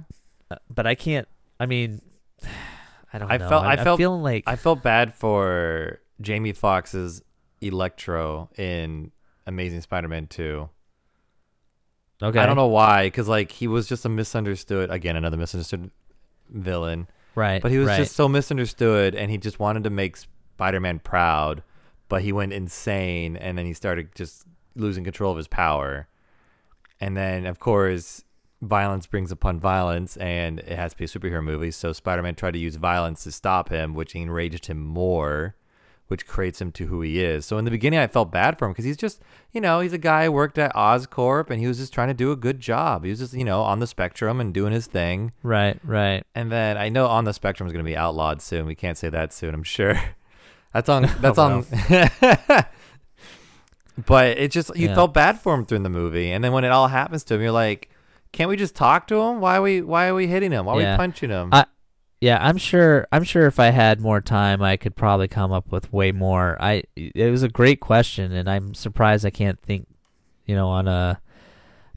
Uh, 0.52 0.56
but 0.74 0.86
I 0.88 0.96
can't. 0.96 1.28
I 1.60 1.66
mean, 1.66 2.02
I 3.14 3.20
don't 3.20 3.32
I 3.32 3.38
know. 3.38 3.48
felt- 3.48 3.64
I'm, 3.64 3.70
I 3.70 3.74
I'm 3.78 3.84
felt- 3.86 3.98
feeling 4.00 4.22
like 4.24 4.44
I 4.48 4.58
felt 4.58 4.84
bad 4.84 5.14
for 5.14 6.00
Jamie 6.20 6.52
Foxx's 6.52 7.22
Electro 7.62 8.50
in 8.58 9.12
Amazing 9.46 9.80
Spider-Man 9.82 10.28
2. 10.28 10.70
Okay. 12.22 12.40
I 12.40 12.46
don't 12.46 12.56
know 12.56 12.68
why, 12.68 13.08
because 13.08 13.28
like 13.28 13.52
he 13.52 13.68
was 13.68 13.88
just 13.88 14.06
a 14.06 14.10
misunderstood 14.10 14.90
again, 14.90 15.16
another 15.16 15.38
misunderstood 15.38 15.92
villain. 16.50 17.08
Right. 17.36 17.62
But 17.62 17.72
he 17.72 17.78
was 17.78 17.88
right. 17.88 17.98
just 17.98 18.16
so 18.16 18.28
misunderstood, 18.28 19.14
and 19.14 19.30
he 19.30 19.38
just 19.38 19.60
wanted 19.60 19.84
to 19.84 19.92
make 19.92 20.18
Spider-Man 20.18 21.00
proud, 21.00 21.62
but 22.10 22.24
he 22.24 22.32
went 22.32 22.54
insane, 22.54 23.38
and 23.38 23.58
then 23.58 23.66
he 23.66 23.74
started 23.74 24.16
just 24.16 24.46
losing 24.76 25.04
control 25.04 25.32
of 25.32 25.38
his 25.38 25.48
power. 25.48 26.08
And 27.00 27.16
then, 27.16 27.46
of 27.46 27.60
course, 27.60 28.24
violence 28.60 29.06
brings 29.06 29.32
upon 29.32 29.60
violence, 29.60 30.18
and 30.18 30.60
it 30.62 30.76
has 30.76 30.94
to 30.94 30.98
be 30.98 31.06
a 31.06 31.08
superhero 31.08 31.44
movie. 31.44 31.70
So 31.70 31.94
Spider-Man 31.94 32.34
tried 32.34 32.54
to 32.54 32.60
use 32.60 32.76
violence 32.76 33.24
to 33.26 33.32
stop 33.32 33.70
him, 33.70 33.94
which 33.94 34.16
enraged 34.16 34.66
him 34.66 34.84
more, 34.84 35.56
which 36.08 36.26
creates 36.28 36.62
him 36.62 36.72
to 36.74 36.88
who 36.88 37.02
he 37.02 37.22
is. 37.24 37.46
So 37.46 37.58
in 37.58 37.66
the 37.66 37.72
beginning, 37.72 38.00
I 38.00 38.08
felt 38.08 38.32
bad 38.32 38.58
for 38.58 38.66
him 38.66 38.72
because 38.72 38.86
he's 38.86 38.98
just, 38.98 39.22
you 39.52 39.60
know, 39.62 39.80
he's 39.82 39.94
a 39.94 39.98
guy 39.98 40.26
who 40.26 40.32
worked 40.32 40.58
at 40.58 40.74
Oscorp, 40.76 41.50
and 41.50 41.60
he 41.60 41.68
was 41.68 41.78
just 41.78 41.94
trying 41.94 42.08
to 42.08 42.14
do 42.14 42.32
a 42.32 42.36
good 42.36 42.60
job. 42.60 43.04
He 43.04 43.10
was 43.10 43.20
just, 43.20 43.34
you 43.34 43.44
know, 43.44 43.62
on 43.62 43.80
the 43.80 43.88
spectrum 43.88 44.40
and 44.40 44.54
doing 44.54 44.72
his 44.74 44.88
thing. 44.88 45.32
right. 45.44 45.80
Right. 45.84 46.24
And 46.36 46.52
then 46.52 46.78
I 46.78 46.90
know 46.90 47.08
on 47.08 47.24
the 47.26 47.34
spectrum 47.34 47.68
is 47.68 47.74
going 47.74 47.84
to 47.86 47.90
be 47.90 47.98
outlawed 47.98 48.42
soon. 48.42 48.66
We 48.66 48.76
can't 48.76 48.98
say 48.98 49.10
that 49.10 49.34
soon. 49.34 49.54
I'm 49.54 49.64
sure. 49.64 50.00
That's 50.74 50.90
on. 50.90 51.04
That's 51.22 51.38
Oh, 51.40 51.44
on. 51.44 51.66
but 54.06 54.38
it 54.38 54.52
just 54.52 54.76
you 54.76 54.88
Yeah. 54.90 54.96
felt 54.96 55.14
bad 55.14 55.40
for 55.40 55.54
him 55.54 55.66
through 55.66 55.80
the 55.80 55.90
movie, 55.90 56.32
and 56.32 56.44
then 56.44 56.52
when 56.52 56.64
it 56.64 56.70
all 56.72 56.88
happens 56.88 57.24
to 57.26 57.36
him, 57.36 57.42
you're 57.42 57.52
like, 57.52 57.90
can't 58.32 58.50
we 58.50 58.56
just 58.58 58.76
talk 58.76 59.08
to 59.08 59.20
him? 59.20 59.40
Why 59.40 59.58
are 59.58 59.62
we 59.62 59.82
Why 59.82 60.08
are 60.08 60.14
we 60.16 60.28
hitting 60.28 60.52
him? 60.52 60.66
Why 60.66 60.74
are 60.76 60.82
Yeah. 60.82 60.94
we 60.94 60.98
punching 60.98 61.30
him? 61.30 61.50
I- 61.52 61.66
Yeah, 62.20 62.40
I'm 62.42 62.58
sure. 62.58 63.08
I'm 63.12 63.24
sure 63.24 63.46
if 63.46 63.60
I 63.60 63.68
had 63.68 64.02
more 64.02 64.22
time, 64.22 64.62
I 64.62 64.76
could 64.76 64.96
probably 64.96 65.28
come 65.28 65.52
up 65.52 65.72
with 65.72 65.94
way 65.94 66.12
more. 66.12 66.58
I. 66.60 66.84
It 66.96 67.30
was 67.32 67.44
a 67.44 67.50
great 67.50 67.80
question, 67.80 68.32
and 68.32 68.50
I'm 68.50 68.74
surprised 68.74 69.26
I 69.26 69.30
can't 69.30 69.60
think. 69.60 69.88
You 70.46 70.56
know, 70.56 70.70
on 70.70 70.88
a. 70.88 71.22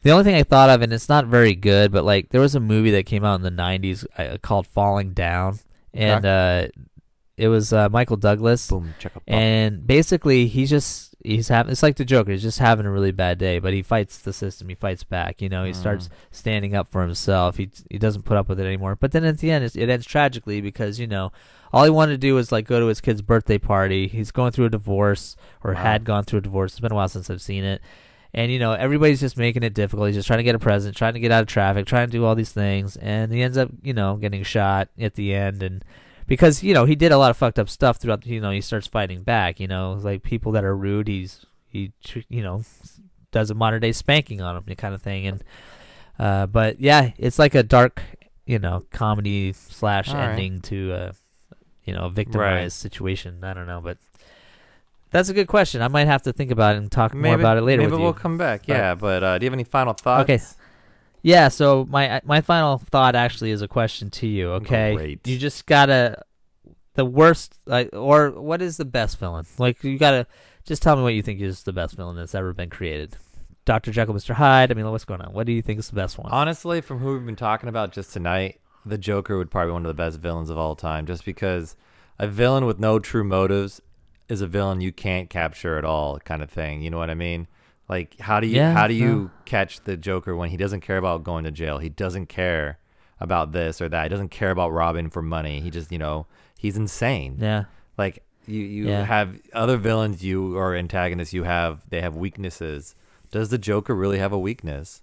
The 0.02 0.10
only 0.10 0.24
thing 0.24 0.34
I 0.34 0.42
thought 0.42 0.70
of, 0.70 0.82
and 0.82 0.92
it's 0.92 1.08
not 1.08 1.26
very 1.26 1.54
good, 1.54 1.92
but 1.92 2.04
like 2.04 2.30
there 2.30 2.40
was 2.40 2.54
a 2.54 2.60
movie 2.60 2.90
that 2.92 3.06
came 3.06 3.24
out 3.24 3.36
in 3.36 3.42
the 3.42 3.50
'90s 3.50 4.04
uh, 4.18 4.38
called 4.42 4.66
Falling 4.66 5.12
Down, 5.12 5.58
and 5.94 6.24
uh, 6.26 6.68
it 7.36 7.48
was 7.48 7.72
uh, 7.72 7.88
Michael 7.88 8.16
Douglas, 8.16 8.68
Boom, 8.68 8.94
and 9.26 9.86
basically 9.86 10.46
he's 10.48 10.68
just 10.68 11.09
he's 11.24 11.48
having 11.48 11.70
it's 11.72 11.82
like 11.82 11.96
the 11.96 12.04
Joker. 12.04 12.32
He's 12.32 12.42
just 12.42 12.58
having 12.58 12.86
a 12.86 12.90
really 12.90 13.12
bad 13.12 13.38
day, 13.38 13.58
but 13.58 13.72
he 13.72 13.82
fights 13.82 14.18
the 14.18 14.32
system. 14.32 14.68
He 14.68 14.74
fights 14.74 15.04
back. 15.04 15.40
You 15.42 15.48
know, 15.48 15.64
he 15.64 15.72
starts 15.72 16.08
Mm. 16.08 16.10
standing 16.30 16.74
up 16.74 16.88
for 16.88 17.02
himself. 17.02 17.56
He 17.56 17.70
he 17.90 17.98
doesn't 17.98 18.22
put 18.24 18.36
up 18.36 18.48
with 18.48 18.58
it 18.60 18.66
anymore. 18.66 18.96
But 18.96 19.12
then 19.12 19.24
at 19.24 19.38
the 19.38 19.50
end, 19.50 19.64
it's, 19.64 19.76
it 19.76 19.88
ends 19.88 20.06
tragically 20.06 20.60
because 20.60 20.98
you 20.98 21.06
know 21.06 21.32
all 21.72 21.84
he 21.84 21.90
wanted 21.90 22.12
to 22.12 22.18
do 22.18 22.34
was 22.34 22.50
like 22.50 22.66
go 22.66 22.80
to 22.80 22.86
his 22.86 23.00
kid's 23.00 23.22
birthday 23.22 23.58
party. 23.58 24.08
He's 24.08 24.30
going 24.32 24.52
through 24.52 24.64
a 24.66 24.70
divorce 24.70 25.36
or 25.62 25.74
Wow. 25.74 25.82
had 25.82 26.04
gone 26.04 26.24
through 26.24 26.38
a 26.40 26.42
divorce. 26.42 26.72
It's 26.72 26.80
been 26.80 26.92
a 26.92 26.96
while 26.96 27.08
since 27.08 27.30
I've 27.30 27.42
seen 27.42 27.64
it. 27.64 27.80
And 28.32 28.52
you 28.52 28.58
know 28.60 28.72
everybody's 28.72 29.20
just 29.20 29.36
making 29.36 29.62
it 29.64 29.74
difficult. 29.74 30.06
He's 30.08 30.16
just 30.16 30.26
trying 30.28 30.38
to 30.38 30.44
get 30.44 30.54
a 30.54 30.58
present, 30.60 30.96
trying 30.96 31.14
to 31.14 31.20
get 31.20 31.32
out 31.32 31.42
of 31.42 31.48
traffic, 31.48 31.86
trying 31.86 32.06
to 32.06 32.12
do 32.12 32.24
all 32.24 32.34
these 32.36 32.52
things, 32.52 32.96
and 32.96 33.32
he 33.32 33.42
ends 33.42 33.56
up, 33.58 33.70
you 33.82 33.92
know, 33.92 34.16
getting 34.16 34.44
shot 34.44 34.88
at 35.00 35.14
the 35.14 35.34
end. 35.34 35.62
And 35.64 35.84
because 36.30 36.62
you 36.62 36.72
know 36.72 36.84
he 36.84 36.94
did 36.94 37.10
a 37.10 37.18
lot 37.18 37.30
of 37.30 37.36
fucked 37.36 37.58
up 37.58 37.68
stuff 37.68 37.96
throughout, 37.96 38.24
you 38.24 38.40
know, 38.40 38.52
he 38.52 38.60
starts 38.60 38.86
fighting 38.86 39.22
back. 39.24 39.58
You 39.58 39.66
know, 39.66 39.98
like 40.00 40.22
people 40.22 40.52
that 40.52 40.64
are 40.64 40.76
rude, 40.76 41.08
he's 41.08 41.44
he, 41.66 41.92
you 42.28 42.42
know, 42.42 42.62
does 43.32 43.50
a 43.50 43.54
modern 43.54 43.80
day 43.82 43.90
spanking 43.90 44.40
on 44.40 44.54
them, 44.54 44.76
kind 44.76 44.94
of 44.94 45.02
thing. 45.02 45.26
And 45.26 45.44
uh, 46.20 46.46
but 46.46 46.80
yeah, 46.80 47.10
it's 47.18 47.38
like 47.40 47.56
a 47.56 47.64
dark, 47.64 48.00
you 48.46 48.60
know, 48.60 48.84
comedy 48.92 49.52
slash 49.52 50.08
All 50.10 50.14
right. 50.14 50.30
ending 50.30 50.60
to 50.62 50.92
a, 50.92 51.14
you 51.84 51.94
know, 51.94 52.08
victimized 52.08 52.76
situation. 52.76 53.42
I 53.42 53.52
don't 53.52 53.66
know, 53.66 53.80
but 53.80 53.98
that's 55.10 55.28
a 55.30 55.34
good 55.34 55.48
question. 55.48 55.82
I 55.82 55.88
might 55.88 56.06
have 56.06 56.22
to 56.22 56.32
think 56.32 56.52
about 56.52 56.76
it 56.76 56.78
and 56.78 56.92
talk 56.92 57.12
more 57.12 57.34
about 57.34 57.58
it 57.58 57.62
later 57.62 57.82
Maybe 57.82 57.96
we'll 57.96 58.12
come 58.12 58.38
back. 58.38 58.66
But- 58.68 58.74
Yeah, 58.74 58.94
but 58.94 59.24
uh, 59.24 59.38
do 59.38 59.44
you 59.44 59.48
have 59.50 59.54
any 59.54 59.64
final 59.64 59.94
thoughts? 59.94 60.30
Okay. 60.30 60.40
Yeah, 61.22 61.48
so 61.48 61.86
my 61.90 62.20
my 62.24 62.40
final 62.40 62.78
thought 62.78 63.14
actually 63.14 63.50
is 63.50 63.62
a 63.62 63.68
question 63.68 64.10
to 64.10 64.26
you. 64.26 64.50
Oh, 64.50 64.54
okay, 64.54 64.94
Great. 64.94 65.26
you 65.26 65.38
just 65.38 65.66
gotta 65.66 66.22
the 66.94 67.04
worst, 67.04 67.58
like, 67.66 67.90
or 67.92 68.30
what 68.30 68.62
is 68.62 68.76
the 68.76 68.84
best 68.84 69.18
villain? 69.18 69.46
Like, 69.58 69.82
you 69.84 69.98
gotta 69.98 70.26
just 70.64 70.82
tell 70.82 70.96
me 70.96 71.02
what 71.02 71.14
you 71.14 71.22
think 71.22 71.40
is 71.40 71.62
the 71.62 71.72
best 71.72 71.94
villain 71.96 72.16
that's 72.16 72.34
ever 72.34 72.52
been 72.52 72.70
created. 72.70 73.16
Doctor 73.64 73.92
Jekyll, 73.92 74.14
Mister 74.14 74.34
Hyde. 74.34 74.70
I 74.70 74.74
mean, 74.74 74.90
what's 74.90 75.04
going 75.04 75.20
on? 75.20 75.32
What 75.32 75.46
do 75.46 75.52
you 75.52 75.62
think 75.62 75.78
is 75.78 75.88
the 75.88 75.96
best 75.96 76.18
one? 76.18 76.32
Honestly, 76.32 76.80
from 76.80 76.98
who 76.98 77.14
we've 77.14 77.26
been 77.26 77.36
talking 77.36 77.68
about 77.68 77.92
just 77.92 78.12
tonight, 78.12 78.60
the 78.84 78.98
Joker 78.98 79.36
would 79.36 79.50
probably 79.50 79.68
be 79.68 79.72
one 79.74 79.84
of 79.84 79.88
the 79.88 79.94
best 79.94 80.18
villains 80.18 80.50
of 80.50 80.58
all 80.58 80.74
time, 80.74 81.06
just 81.06 81.24
because 81.24 81.76
a 82.18 82.26
villain 82.26 82.64
with 82.64 82.78
no 82.78 82.98
true 82.98 83.24
motives 83.24 83.80
is 84.28 84.40
a 84.40 84.46
villain 84.46 84.80
you 84.80 84.92
can't 84.92 85.28
capture 85.28 85.76
at 85.76 85.84
all, 85.84 86.18
kind 86.20 86.42
of 86.42 86.50
thing. 86.50 86.82
You 86.82 86.90
know 86.90 86.98
what 86.98 87.10
I 87.10 87.14
mean? 87.14 87.46
Like, 87.90 88.20
how 88.20 88.38
do 88.38 88.46
you 88.46 88.56
Yeah, 88.58 88.72
how 88.72 88.86
do 88.86 88.94
you 88.94 89.32
catch 89.46 89.80
the 89.80 89.96
Joker 89.96 90.36
when 90.36 90.50
he 90.50 90.56
doesn't 90.56 90.80
care 90.82 90.96
about 90.96 91.24
going 91.24 91.42
to 91.42 91.50
jail? 91.50 91.78
He 91.78 91.88
doesn't 91.88 92.26
care 92.26 92.78
about 93.18 93.50
this 93.50 93.80
or 93.80 93.88
that. 93.88 94.04
He 94.04 94.08
doesn't 94.08 94.28
care 94.30 94.52
about 94.52 94.70
robbing 94.70 95.10
for 95.10 95.22
money. 95.22 95.60
He 95.60 95.70
just, 95.70 95.90
you 95.90 95.98
know, 95.98 96.26
he's 96.56 96.76
insane. 96.76 97.38
yeah, 97.40 97.64
Like 97.98 98.22
you, 98.46 98.60
you 98.60 98.88
Yeah. 98.88 99.04
have 99.06 99.40
other 99.52 99.76
villains, 99.76 100.22
you 100.24 100.56
or 100.56 100.76
antagonists, 100.76 101.32
you 101.34 101.42
have 101.42 101.82
they 101.90 102.00
have 102.00 102.14
weaknesses. 102.14 102.94
Does 103.32 103.48
the 103.48 103.58
Joker 103.58 103.92
really 103.94 104.18
have 104.18 104.32
a 104.32 104.38
weakness? 104.38 105.02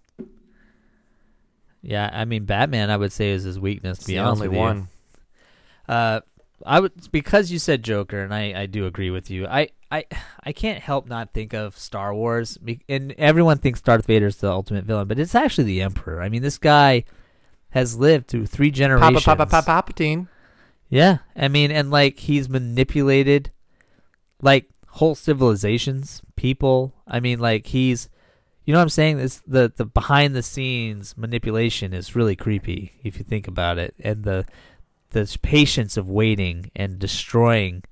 yeah. 1.82 2.10
I 2.14 2.26
mean, 2.26 2.46
Batman, 2.46 2.90
I 2.90 2.98
would 2.98 3.12
say 3.12 3.32
is 3.32 3.44
his 3.44 3.60
weakness. 3.60 3.98
To 4.00 4.02
It's 4.02 4.08
be 4.08 4.14
the 4.14 4.20
honest 4.20 4.44
only 4.44 4.48
with 4.48 4.56
you. 4.56 4.62
one. 4.62 4.88
Uh, 5.88 6.22
I 6.66 6.80
would 6.80 7.12
because 7.12 7.52
you 7.52 7.60
said 7.60 7.84
Joker, 7.84 8.22
and 8.24 8.34
I, 8.34 8.62
I 8.62 8.66
do 8.66 8.86
agree 8.86 9.10
with 9.10 9.30
you. 9.30 9.46
I, 9.46 9.70
I 9.92 10.06
I 10.44 10.52
can't 10.52 10.80
help 10.80 11.08
not 11.08 11.34
think 11.34 11.54
of 11.54 11.78
Star 11.78 12.14
Wars, 12.14 12.58
and 12.90 13.14
everyone 13.18 13.58
thinks 13.60 13.82
Darth 13.82 14.06
Vader's 14.06 14.38
the 14.38 14.52
ultimate 14.52 14.86
villain, 14.86 15.08
but 15.08 15.20
it's 15.20 15.36
actually 15.36 15.66
the 15.66 15.82
Emperor. 15.82 16.22
I 16.22 16.30
mean, 16.30 16.42
this 16.42 16.58
guy 16.58 17.06
has 17.70 17.96
lived 17.98 18.28
through 18.28 18.48
three 18.48 18.70
Papa, 18.70 18.78
generations. 18.78 19.24
Papa, 19.24 19.46
Papa, 19.46 19.94
Palpatine. 19.94 20.28
Yeah, 20.90 21.20
I 21.36 21.48
mean, 21.48 21.72
and 21.72 21.92
like 21.92 22.20
he's 22.20 22.50
manipulated, 22.50 23.52
like 24.42 24.70
whole 24.88 25.16
civilizations, 25.16 26.22
people. 26.36 26.94
I 27.08 27.20
mean, 27.20 27.40
like 27.40 27.68
he's, 27.68 28.10
you 28.66 28.74
know, 28.74 28.80
what 28.80 28.84
I'm 28.84 28.90
saying 28.90 29.18
this 29.18 29.42
the 29.48 29.72
the 29.76 29.86
behind 29.86 30.36
the 30.36 30.44
scenes 30.44 31.16
manipulation 31.18 31.94
is 31.94 32.16
really 32.16 32.36
creepy 32.36 32.94
if 33.04 33.18
you 33.18 33.24
think 33.24 33.48
about 33.48 33.78
it, 33.78 33.96
and 34.00 34.24
the 34.24 34.46
the 35.12 35.38
patience 35.42 35.96
of 35.96 36.10
waiting 36.10 36.72
and 36.76 37.00
destroying 37.00 37.84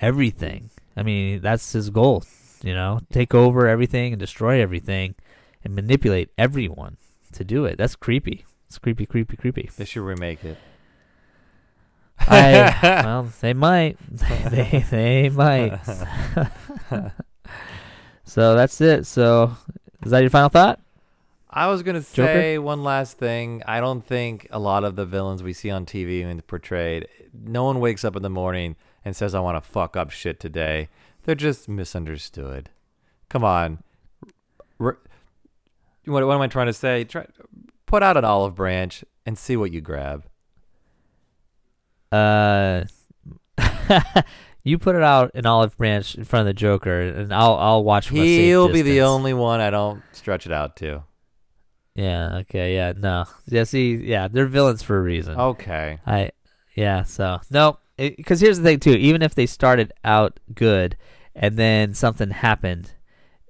everything. 0.00 0.70
I 0.98 1.02
mean, 1.02 1.40
that's 1.40 1.72
his 1.72 1.90
goal. 1.90 2.24
You 2.62 2.74
know, 2.74 3.00
take 3.12 3.34
over 3.34 3.68
everything 3.68 4.12
and 4.12 4.18
destroy 4.20 4.60
everything, 4.60 5.14
and 5.62 5.74
manipulate 5.74 6.30
everyone 6.36 6.96
to 7.32 7.44
do 7.44 7.64
it. 7.64 7.78
That's 7.78 7.94
creepy. 7.94 8.44
It's 8.66 8.78
creepy, 8.78 9.06
creepy, 9.06 9.36
creepy. 9.36 9.70
They 9.76 9.84
should 9.84 10.02
remake 10.02 10.44
it. 10.44 10.58
I 12.20 12.76
well, 13.04 13.28
they 13.40 13.52
might. 13.54 13.96
they 14.10 14.84
they 14.90 15.28
might. 15.28 15.78
so 18.24 18.54
that's 18.54 18.80
it. 18.80 19.06
So 19.06 19.56
is 20.04 20.10
that 20.10 20.20
your 20.20 20.30
final 20.30 20.48
thought? 20.48 20.80
I 21.48 21.68
was 21.68 21.82
gonna 21.82 22.00
Joker? 22.00 22.26
say 22.32 22.58
one 22.58 22.82
last 22.82 23.18
thing. 23.18 23.62
I 23.66 23.80
don't 23.80 24.04
think 24.04 24.48
a 24.50 24.58
lot 24.58 24.84
of 24.84 24.96
the 24.96 25.06
villains 25.06 25.42
we 25.42 25.52
see 25.52 25.70
on 25.70 25.86
TV 25.86 26.24
and 26.24 26.44
portrayed, 26.46 27.06
no 27.32 27.64
one 27.64 27.80
wakes 27.80 28.04
up 28.04 28.16
in 28.16 28.22
the 28.22 28.30
morning 28.30 28.76
and 29.08 29.16
says, 29.16 29.34
"I 29.34 29.40
want 29.40 29.62
to 29.62 29.68
fuck 29.68 29.96
up 29.96 30.10
shit 30.10 30.38
today." 30.38 30.88
They're 31.24 31.34
just 31.34 31.68
misunderstood. 31.68 32.70
Come 33.28 33.44
on. 33.44 33.82
What, 34.78 34.96
what 36.04 36.22
am 36.22 36.40
I 36.40 36.46
trying 36.46 36.68
to 36.68 36.72
say? 36.72 37.04
Try, 37.04 37.26
put 37.86 38.02
out 38.02 38.16
an 38.16 38.24
olive 38.24 38.54
branch 38.54 39.04
and 39.26 39.36
see 39.36 39.56
what 39.56 39.72
you 39.72 39.80
grab. 39.80 40.24
Uh, 42.10 42.84
you 44.64 44.78
put 44.78 44.96
it 44.96 45.02
out 45.02 45.30
an 45.34 45.46
olive 45.46 45.76
branch 45.76 46.14
in 46.14 46.24
front 46.24 46.42
of 46.42 46.54
the 46.54 46.58
Joker, 46.58 47.00
and 47.00 47.32
I'll 47.32 47.54
I'll 47.54 47.84
watch. 47.84 48.08
From 48.08 48.18
a 48.18 48.20
safe 48.20 48.44
He'll 48.44 48.68
be 48.68 48.82
the 48.82 49.02
only 49.02 49.34
one 49.34 49.60
I 49.60 49.70
don't 49.70 50.02
stretch 50.12 50.46
it 50.46 50.52
out 50.52 50.76
to. 50.76 51.04
Yeah. 51.94 52.36
Okay. 52.38 52.74
Yeah. 52.74 52.92
No. 52.96 53.24
Yeah. 53.46 53.64
See. 53.64 53.96
Yeah. 53.96 54.28
They're 54.28 54.46
villains 54.46 54.82
for 54.82 54.96
a 54.96 55.02
reason. 55.02 55.38
Okay. 55.38 55.98
I. 56.06 56.30
Yeah. 56.74 57.02
So 57.02 57.40
no. 57.50 57.78
Because 57.98 58.40
here's 58.40 58.58
the 58.58 58.64
thing 58.64 58.80
too. 58.80 58.92
Even 58.92 59.22
if 59.22 59.34
they 59.34 59.46
started 59.46 59.92
out 60.04 60.40
good, 60.54 60.96
and 61.34 61.56
then 61.56 61.92
something 61.94 62.30
happened, 62.30 62.92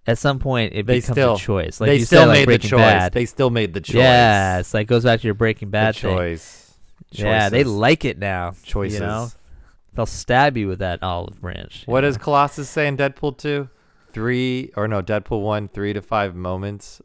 at 0.06 0.18
some 0.18 0.38
point 0.38 0.72
it 0.74 0.86
They 0.86 1.00
becomes 1.00 1.14
still- 1.14 1.34
a 1.34 1.38
choice. 1.38 1.80
Like 1.80 1.88
they 1.88 1.96
you 1.98 2.04
still 2.04 2.26
like 2.26 2.46
made 2.48 2.60
the 2.62 2.66
choice. 2.68 2.80
Bad. 2.80 3.12
They 3.12 3.26
still 3.26 3.50
made 3.50 3.74
the 3.74 3.80
choice. 3.80 3.94
Yeah, 3.96 4.58
it's 4.58 4.74
like 4.74 4.86
goes 4.88 5.04
back 5.04 5.20
to 5.20 5.26
your 5.26 5.34
Breaking 5.34 5.68
the 5.68 5.72
Bad 5.72 5.96
thing. 5.96 6.16
choice. 6.16 6.74
Yeah, 7.12 7.48
they 7.48 7.64
like 7.64 8.04
it 8.04 8.18
now. 8.18 8.54
choices. 8.64 9.00
You 9.00 9.06
know, 9.06 9.28
they'll 9.94 10.04
stab 10.06 10.56
you 10.56 10.68
with 10.68 10.80
that 10.80 11.02
olive 11.02 11.40
branch. 11.40 11.84
What 11.86 12.00
know? 12.02 12.08
does 12.08 12.18
Colossus 12.18 12.68
say 12.68 12.86
in 12.86 12.96
Deadpool 12.96 13.38
2? 13.38 13.68
Three, 14.12 14.72
or 14.76 14.88
no, 14.88 15.00
Deadpool 15.02 15.42
1, 15.42 15.68
three 15.68 15.92
to 15.92 16.00
five 16.02 16.34
moments 16.34 17.00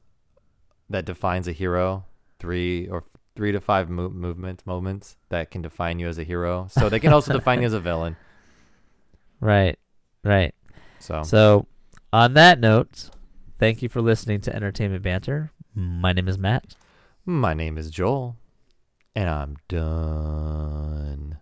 that 0.89 1.05
defines 1.05 1.47
a 1.47 1.51
hero. 1.51 2.05
Three 2.39 2.87
or 2.89 3.03
three 3.35 3.51
to 3.51 3.59
five 3.59 3.89
mo- 3.89 4.09
movements, 4.09 4.65
moments 4.65 5.15
that 5.29 5.49
can 5.51 5.61
define 5.61 5.99
you 5.99 6.07
as 6.07 6.17
a 6.17 6.23
hero. 6.23 6.67
So 6.69 6.89
they 6.89 6.99
can 6.99 7.13
also 7.13 7.33
define 7.37 7.61
you 7.61 7.65
as 7.67 7.73
a 7.73 7.79
villain. 7.79 8.15
Right, 9.39 9.77
right. 10.23 10.53
So, 10.99 11.23
So, 11.23 11.67
on 12.13 12.33
that 12.35 12.59
note, 12.59 13.09
thank 13.59 13.81
you 13.81 13.89
for 13.89 14.01
listening 14.01 14.39
to 14.41 14.55
Entertainment 14.55 15.03
Banter. 15.03 15.51
My 15.75 16.13
name 16.13 16.27
is 16.27 16.37
Matt. 16.37 16.75
my 17.25 17.53
name 17.53 17.77
is 17.77 17.89
Joel, 17.89 18.37
and 19.15 19.27
I'm 19.29 19.57
done. 19.67 21.39